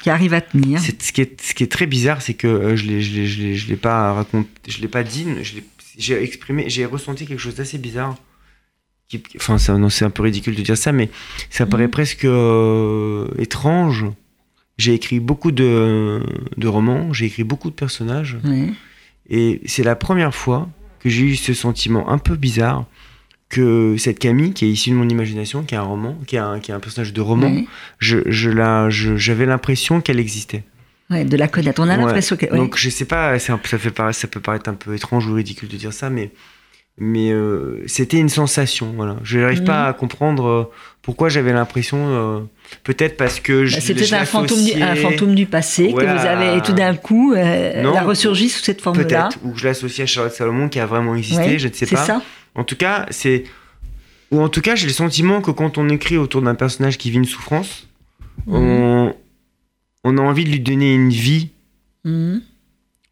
[0.02, 0.80] qui arrive à tenir.
[0.80, 3.16] C'est, ce, qui est, ce qui est très bizarre, c'est que euh, je l'ai, je
[3.16, 5.64] l'ai, je l'ai, je l'ai pas raconté, je l'ai pas dit, je l'ai,
[5.98, 8.16] j'ai exprimé, j'ai ressenti quelque chose d'assez bizarre.
[9.10, 11.10] Qui, enfin, ça, non, c'est un peu ridicule de dire ça, mais
[11.50, 11.92] ça paraît Mhm.
[11.92, 14.06] presque euh, étrange.
[14.78, 16.22] J'ai écrit beaucoup de,
[16.58, 18.38] de romans, j'ai écrit beaucoup de personnages,
[19.28, 22.86] et c'est la première fois que j'ai eu ce sentiment un peu bizarre
[23.50, 26.40] que cette Camille, qui est issue de mon imagination, qui est un roman, qui est
[26.40, 27.66] un, qui est un personnage de roman, Ouais.
[28.00, 30.64] je, je la, j'avais l'impression qu'elle existait.
[31.10, 31.82] Ouais, de la connaître.
[31.82, 32.04] On a Ouais.
[32.04, 32.46] l'impression que.
[32.54, 35.70] Donc je sais pas, ça, fait para- ça peut paraître un peu étrange ou ridicule
[35.70, 36.32] de dire ça, mais,
[36.98, 38.92] mais euh, c'était une sensation.
[38.98, 39.16] Voilà.
[39.24, 39.66] Je n'arrive Mhm.
[39.66, 40.64] pas à comprendre euh,
[41.02, 41.98] pourquoi j'avais l'impression.
[42.10, 42.40] euh,
[42.84, 43.78] Peut-être parce que je.
[43.78, 46.16] Bah, peut-être un fantôme, du, un fantôme du passé Voilà.
[46.16, 47.92] que vous avez, et tout d'un coup, euh, Non.
[47.94, 49.06] elle a ressurgi sous cette forme-là.
[49.06, 51.74] Peut-être, ou que je l'associe à Charlotte Salomon qui a vraiment existé, Ouais, je ne
[51.74, 52.04] sais c'est pas.
[52.04, 52.22] ça.
[52.58, 53.44] En tout cas, c'est.
[54.32, 57.10] Ou en tout cas, j'ai le sentiment que quand on écrit autour d'un personnage qui
[57.12, 57.88] vit une souffrance,
[58.46, 58.56] Mhm.
[58.56, 59.16] on,
[60.04, 61.50] on a envie de lui donner une vie
[62.04, 62.42] Mhm.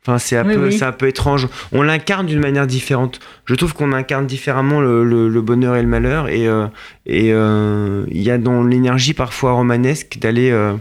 [0.01, 0.77] Enfin, c'est un, Oui, peu, oui.
[0.77, 1.47] c'est un peu étrange.
[1.71, 3.19] On l'incarne d'une manière différente.
[3.45, 6.27] Je trouve qu'on incarne différemment le, le- le bonheur et le malheur.
[6.29, 6.67] Et euh,
[7.07, 10.75] et, euh, il y a dans l'énergie parfois romanesque d'aller euh,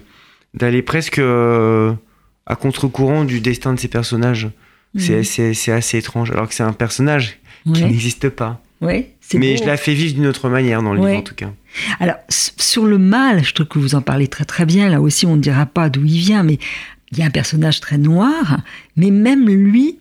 [0.53, 1.19] d'aller presque
[2.47, 4.51] à contre-courant du destin de ces personnages.
[4.99, 5.55] C'est, Mhm.
[5.55, 6.31] c'est assez étrange.
[6.31, 7.89] Alors que c'est un personnage qui Ouais.
[7.89, 8.61] n'existe pas.
[9.21, 9.63] C'est Mais beau.
[9.63, 11.11] je la fais vivre d'une autre manière dans le Ouais.
[11.13, 11.51] livre, en tout cas.
[12.01, 14.91] Alors, sur le mal, je trouve que vous en parlez très très bien.
[14.91, 16.59] Là aussi, on ne dira pas d'où il vient, mais
[17.13, 18.61] il y a un personnage très noir.
[18.97, 19.99] Mais même lui,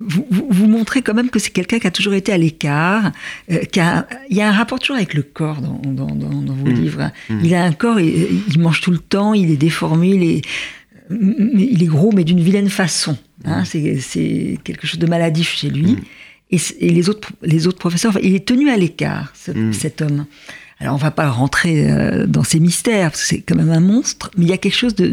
[0.00, 3.12] vous, vous, vous montrez quand même que c'est quelqu'un qui a toujours été à l'écart.
[3.52, 6.42] euh, qui a- il y a un rapport toujours avec le corps dans, dans, dans,
[6.42, 6.74] dans vos Mm.
[6.74, 7.10] livres.
[7.30, 7.40] Mm.
[7.44, 10.42] Il a un corps, il, il mange tout le temps, il est déformé, il est,
[11.10, 13.16] mais il est gros, mais d'une vilaine façon.
[13.44, 15.92] Hein, c'est, c'est quelque chose de maladif chez lui.
[15.92, 16.00] Mm.
[16.50, 19.72] Et, les, autres, les autres professeurs, enfin, il est tenu à l'écart, ce- Mm.
[19.72, 20.26] cet homme.
[20.78, 23.80] Alors, on va pas rentrer euh, dans ses mystères, parce que c'est quand même un
[23.80, 25.08] monstre, mais il y a quelque chose de,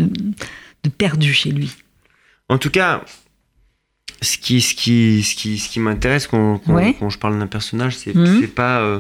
[0.84, 1.72] de perdu chez lui.
[2.50, 3.04] En tout cas,
[4.22, 6.96] ce qui, ce qui, ce qui, ce qui m'intéresse quand, quand, Ouais.
[7.00, 9.00] quand je parle d'un personnage, c'est c'est pas euh,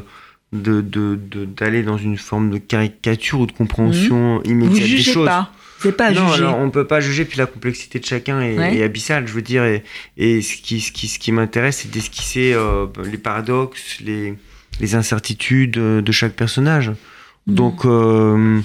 [0.54, 4.88] de de- de- d'aller dans une forme de caricature ou de compréhension Vous immédiate des
[4.98, 5.28] jugez choses.
[5.28, 5.52] pas.
[5.82, 6.46] C'est pas à non, juger.
[6.46, 8.78] on peut pas juger, puis la complexité de chacun est, Ouais.
[8.78, 9.64] est abyssale, je veux dire.
[9.66, 9.84] Et,
[10.18, 14.36] et ce qui, ce qui, ce qui m'intéresse, c'est d'esquisser euh, les paradoxes, les,
[14.80, 16.90] les incertitudes euh, de chaque personnage.
[17.48, 17.56] Mhm.
[17.56, 18.60] Donc, euh,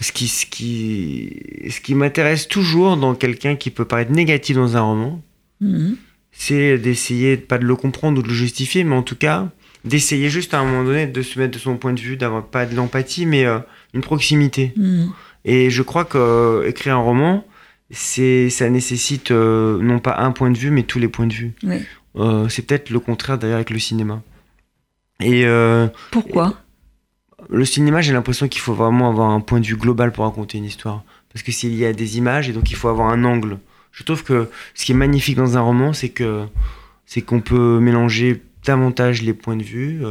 [0.00, 1.36] ce qui, ce qui,
[1.70, 5.22] ce qui m'intéresse toujours dans quelqu'un qui peut paraître négatif dans un roman,
[5.60, 5.96] Mhm.
[6.32, 9.48] c'est d'essayer, pas de le comprendre ou de le justifier, mais en tout cas,
[9.84, 12.46] d'essayer juste à un moment donné de se mettre de son point de vue, d'avoir
[12.46, 13.58] pas de l'empathie, mais euh,
[13.94, 14.72] une proximité.
[14.76, 15.10] Mhm.
[15.44, 17.44] Et je crois que euh, écrire un roman,
[17.90, 21.32] c'est, ça nécessite euh, non pas un point de vue, mais tous les points de
[21.32, 21.52] vue.
[22.16, 24.22] Euh, c'est peut-être le contraire d'ailleurs avec le cinéma.
[25.20, 26.54] Et euh, Pourquoi?
[27.48, 30.58] le cinéma, j'ai l'impression qu'il faut vraiment avoir un point de vue global pour raconter
[30.58, 31.02] une histoire.
[31.32, 33.58] Parce que s'il y a des images, et donc il faut avoir un angle.
[33.92, 36.44] Je trouve que ce qui est magnifique dans un roman, c'est que
[37.06, 40.02] c'est qu'on peut mélanger davantage les points de vue,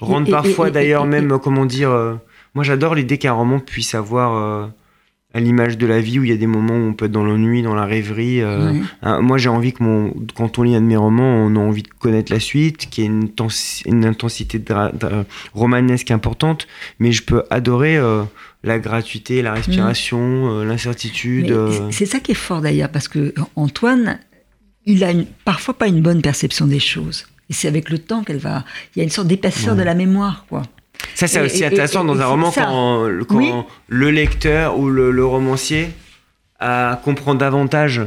[0.00, 2.18] rendre et- parfois et- d'ailleurs même, comment dire,
[2.54, 4.66] moi j'adore l'idée qu'un roman puisse avoir euh,
[5.34, 7.12] à l'image de la vie où il y a des moments où on peut être
[7.12, 8.40] dans l'ennui, dans la rêverie.
[8.40, 8.72] euh.
[9.02, 11.58] Hein, moi, j'ai envie que mon, quand on lit un de mes romans, on a
[11.58, 16.10] envie de connaître la suite, qu'il y ait une, intensi- une intensité dra- dra- romanesque
[16.10, 16.66] importante,
[16.98, 18.22] mais je peux adorer euh,
[18.64, 21.54] la gratuité, la respiration, euh, l'incertitude.
[21.72, 24.20] C'est- C'est ça qui est fort d'ailleurs, parce que Antoine,
[24.86, 27.26] il a une- parfois pas une bonne perception des choses.
[27.50, 28.64] Et c'est avec le temps qu'elle va.
[28.96, 29.80] Il y a une sorte d'épaisseur Ouais.
[29.80, 30.62] de la mémoire, quoi.
[31.14, 32.64] Ça, c'est aussi intéressant et- dans et un roman ça.
[32.64, 33.52] quand, quand Oui.
[33.88, 35.90] le lecteur ou le, le romancier
[36.60, 38.02] a, comprend davantage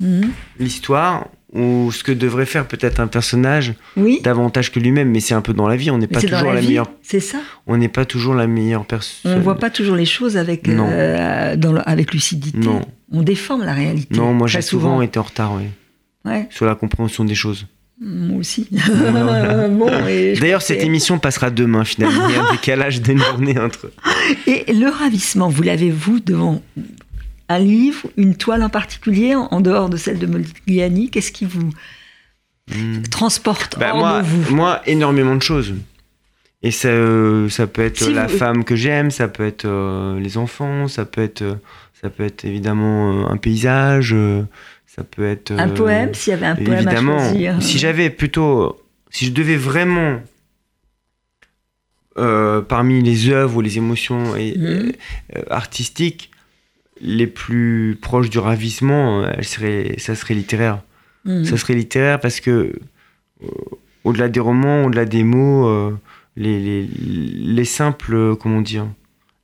[0.00, 0.30] Mhm.
[0.58, 4.20] l'histoire ou ce que devrait faire peut-être un personnage Oui.
[4.22, 5.10] davantage que lui-même.
[5.10, 6.86] Mais c'est un peu dans la vie, on n'est pas toujours la meilleure.
[7.02, 7.38] c'est ça.
[7.66, 9.32] On n'est pas toujours la meilleure personne.
[9.36, 12.58] On voit pas toujours les choses avec, euh, dans le- avec lucidité.
[12.58, 12.80] Non.
[13.12, 14.16] On déforme la réalité.
[14.16, 15.64] Non, moi j'ai souvent été en retard, oui,
[16.24, 17.66] Ouais, sur la compréhension des choses.
[18.02, 18.68] Moi aussi.
[19.70, 19.86] Bon,
[20.40, 22.28] D'ailleurs, cette que- émission passera demain finalement.
[22.28, 23.90] Il y a un décalage d'une journée entre.
[24.46, 26.62] Et le ravissement, vous l'avez vous devant
[27.48, 31.44] un livre, une toile en particulier, en en dehors de celle de Modigliani Qu'est-ce qui
[31.44, 31.70] vous
[32.72, 33.02] Hmm.
[33.10, 35.74] transporte Bah, hors moi, vous moi, énormément de choses.
[36.62, 39.64] Et ça, euh, ça peut être Si la vous- femme que j'aime, ça peut être
[39.64, 41.54] euh, les enfants, ça peut être, euh,
[42.00, 44.14] ça peut être évidemment euh, un paysage,
[44.94, 47.16] ça peut être Un euh, poème, s'il y avait un poème évidemment.
[47.18, 47.62] à choisir.
[47.62, 50.20] Si j'avais plutôt, si je devais vraiment
[52.18, 54.92] euh, parmi les œuvres ou les émotions et- Mhm.
[55.36, 56.30] euh, artistiques
[57.00, 60.82] les plus proches du ravissement, seraient, ça serait littéraire.
[61.24, 61.44] Mhm.
[61.46, 62.50] Ça serait littéraire parce que,
[63.42, 63.46] euh,
[64.04, 65.98] au-delà des romans, au-delà des mots, euh,
[66.36, 68.86] les, les, les simples, comment dire,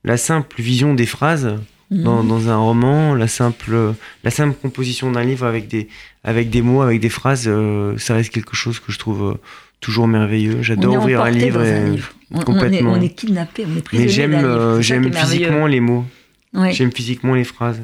[0.03, 1.55] la simple vision des phrases.
[1.91, 5.87] Dans, dans un roman, la simple, la simple composition d'un livre avec des,
[6.23, 9.33] avec des mots, avec des phrases, euh, ça reste quelque chose que je trouve euh,
[9.79, 10.61] toujours merveilleux.
[10.61, 11.63] J'adore ouvrir un livre.
[11.63, 12.11] et- un livre.
[12.31, 12.91] On, on est, complètement.
[12.93, 16.05] on est kidnappé, on est prisonnier Mais j'aime, euh, j'aime physiquement les mots.
[16.53, 16.71] Ouais.
[16.73, 17.81] J'aime physiquement les phrases.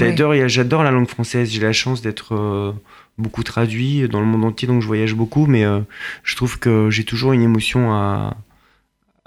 [0.00, 1.50] A- j'adore la langue française.
[1.50, 2.72] J'ai la chance d'être euh,
[3.18, 5.46] beaucoup traduit dans le monde entier, donc je voyage beaucoup.
[5.46, 5.64] Mais
[6.22, 8.36] je trouve que j'ai toujours une émotion à,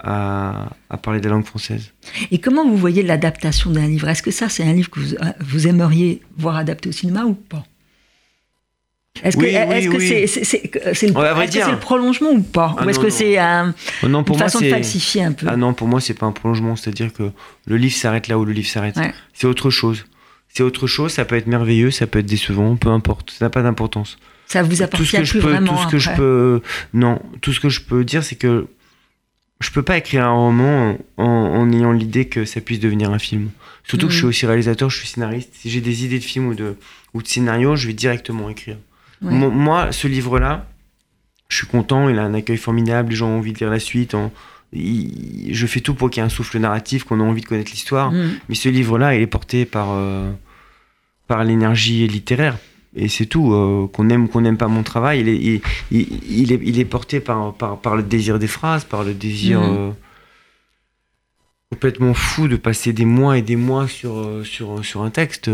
[0.04, 1.92] à, à parler de la langue française.
[2.30, 4.08] Et comment vous voyez l'adaptation d'un livre?
[4.08, 7.24] Est-ce que ça, c'est un livre que vous, euh, vous aimeriez voir adapté au cinéma
[7.24, 7.64] ou pas?
[9.22, 10.28] Est-ce que Oui, est-ce oui, que oui.
[10.94, 12.74] c'est le, Ouais, prolongement ou pas?
[12.76, 15.46] Ah Ou est-ce que c'est un- Oh une moi, façon de falsifier un peu?
[15.48, 16.74] Ah non, pour moi, c'est pas un prolongement.
[16.74, 17.30] C'est-à-dire que
[17.66, 18.96] le livre s'arrête là où le livre s'arrête.
[18.96, 19.14] Ouais.
[19.32, 20.04] C'est autre chose.
[20.48, 21.12] C'est autre chose.
[21.12, 23.30] Ça peut être merveilleux, ça peut être décevant, peu importe.
[23.30, 24.18] Ça n'a pas d'importance.
[24.48, 26.60] Ça vous tout appartient ce que je plus peux, vraiment tout ce que je peux,
[26.92, 28.66] non, tout ce que je peux dire, c'est que
[29.60, 33.18] je peux pas écrire un roman en, en ayant l'idée que ça puisse devenir un
[33.18, 33.50] film.
[33.84, 34.30] Surtout que je suis Mhm.
[34.30, 35.50] aussi réalisateur, je suis scénariste.
[35.54, 36.76] Si j'ai des idées de film ou de
[37.14, 38.76] ou de scénario, je vais directement écrire.
[39.22, 39.32] Ouais.
[39.32, 40.66] Moi, ce livre-là,
[41.48, 42.08] je suis content.
[42.08, 43.10] Il a un accueil formidable.
[43.10, 44.14] Les gens ont envie de lire la suite.
[44.14, 44.32] en-
[44.72, 47.46] il- je fais tout pour qu'il y ait un souffle narratif, qu'on ait envie de
[47.46, 48.10] connaître l'histoire.
[48.10, 48.30] Mm.
[48.48, 50.32] Mais ce livre-là, il est porté par, euh,
[51.28, 52.56] par l'énergie littéraire.
[52.96, 53.52] Et c'est tout.
[53.52, 56.84] euh, qu'on aime ou qu'on n'aime pas mon travail, il est, il, est, il est
[56.84, 59.76] porté par, par, par le désir des phrases, par le désir Mhm.
[59.76, 59.90] euh,
[61.70, 65.50] complètement fou de passer des mois et des mois sur, euh, sur, sur un texte.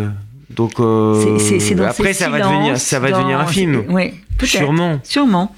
[0.51, 1.39] Donc euh,
[1.77, 4.13] dans après, ça va devenir, ça va dans- devenir un film, Oui,
[4.43, 5.01] sûrement.
[5.05, 5.55] Sûrement.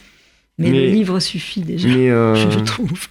[0.59, 3.09] Mais, Mais- le livre suffit déjà, Mais je, je trouve.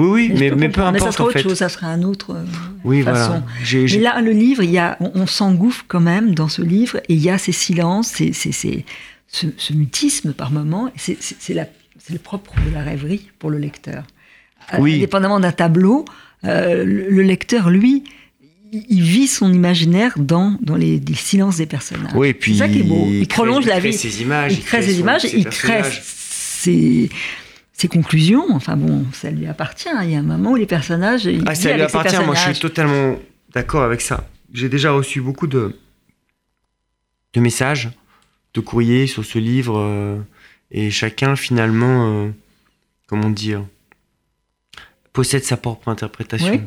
[0.00, 1.42] Oui, oui, mais, peux mais peu importe ça sera en autre fait.
[1.42, 2.32] chose, ça sera un autre.
[2.34, 2.44] euh,
[2.84, 3.26] Oui, façon.
[3.28, 3.42] voilà.
[3.64, 6.62] J'ai- Mais là, le livre, il y a, on, on s'engouffre quand même dans ce
[6.62, 8.84] livre et il y a ces silences, ces- ces- ces-
[9.28, 10.90] ce, ce mutisme par moment.
[10.96, 11.66] C'est c'est- c'est la-
[11.98, 14.04] c'est le propre de la rêverie pour le lecteur.
[14.78, 14.96] Oui.
[14.96, 16.04] Indépendamment d'un tableau,
[16.44, 18.04] euh, le, le lecteur, lui,
[18.72, 22.12] il vit son imaginaire dans, dans les, les silences des personnages.
[22.14, 23.04] Oui, et puis c'est ça qui est beau.
[23.10, 23.96] Il, prolonge la crée vie.
[23.98, 27.10] ses images, il crée ses images, il crée ses,
[27.80, 28.44] ses conclusions.
[28.50, 29.88] Enfin bon, ça lui appartient.
[30.02, 31.24] Il y a un moment où les personnages.
[31.24, 33.16] il Ah, ça lui appartient, moi je suis totalement
[33.54, 34.28] d'accord avec ça.
[34.52, 35.76] J'ai déjà reçu beaucoup de,
[37.34, 37.90] de messages,
[38.54, 40.18] de courriers sur ce livre, euh,
[40.70, 42.30] et chacun finalement, euh,
[43.06, 43.64] comment dire,
[45.12, 46.52] possède sa propre interprétation.
[46.52, 46.60] Oui.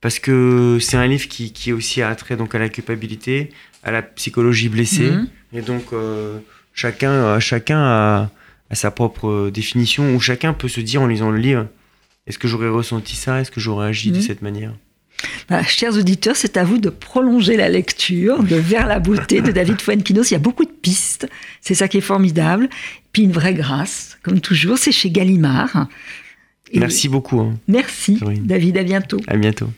[0.00, 3.50] Parce que c'est un livre qui, qui est aussi attrait donc à la culpabilité,
[3.82, 5.28] à la psychologie blessée, Mhm.
[5.54, 6.38] et donc euh,
[6.74, 8.30] chacun, euh, chacun a,
[8.72, 11.66] a sa propre euh, définition, où chacun peut se dire en lisant le livre,
[12.26, 14.22] est-ce que j'aurais ressenti ça, est-ce que j'aurais agi de Mhm.
[14.22, 14.72] cette manière?
[15.48, 19.52] Voilà, chers auditeurs, c'est à vous de prolonger la lecture de Vers la beauté de
[19.52, 20.30] David Fuenquinos.
[20.30, 21.28] Il y a beaucoup de pistes,
[21.60, 22.68] c'est ça qui est formidable.
[23.12, 25.86] Puis une vraie grâce, comme toujours, c'est chez Gallimard.
[26.72, 27.54] Et Merci beaucoup, hein.
[27.68, 28.18] Merci.
[28.40, 29.20] David, à bientôt.
[29.28, 29.68] à bientôt.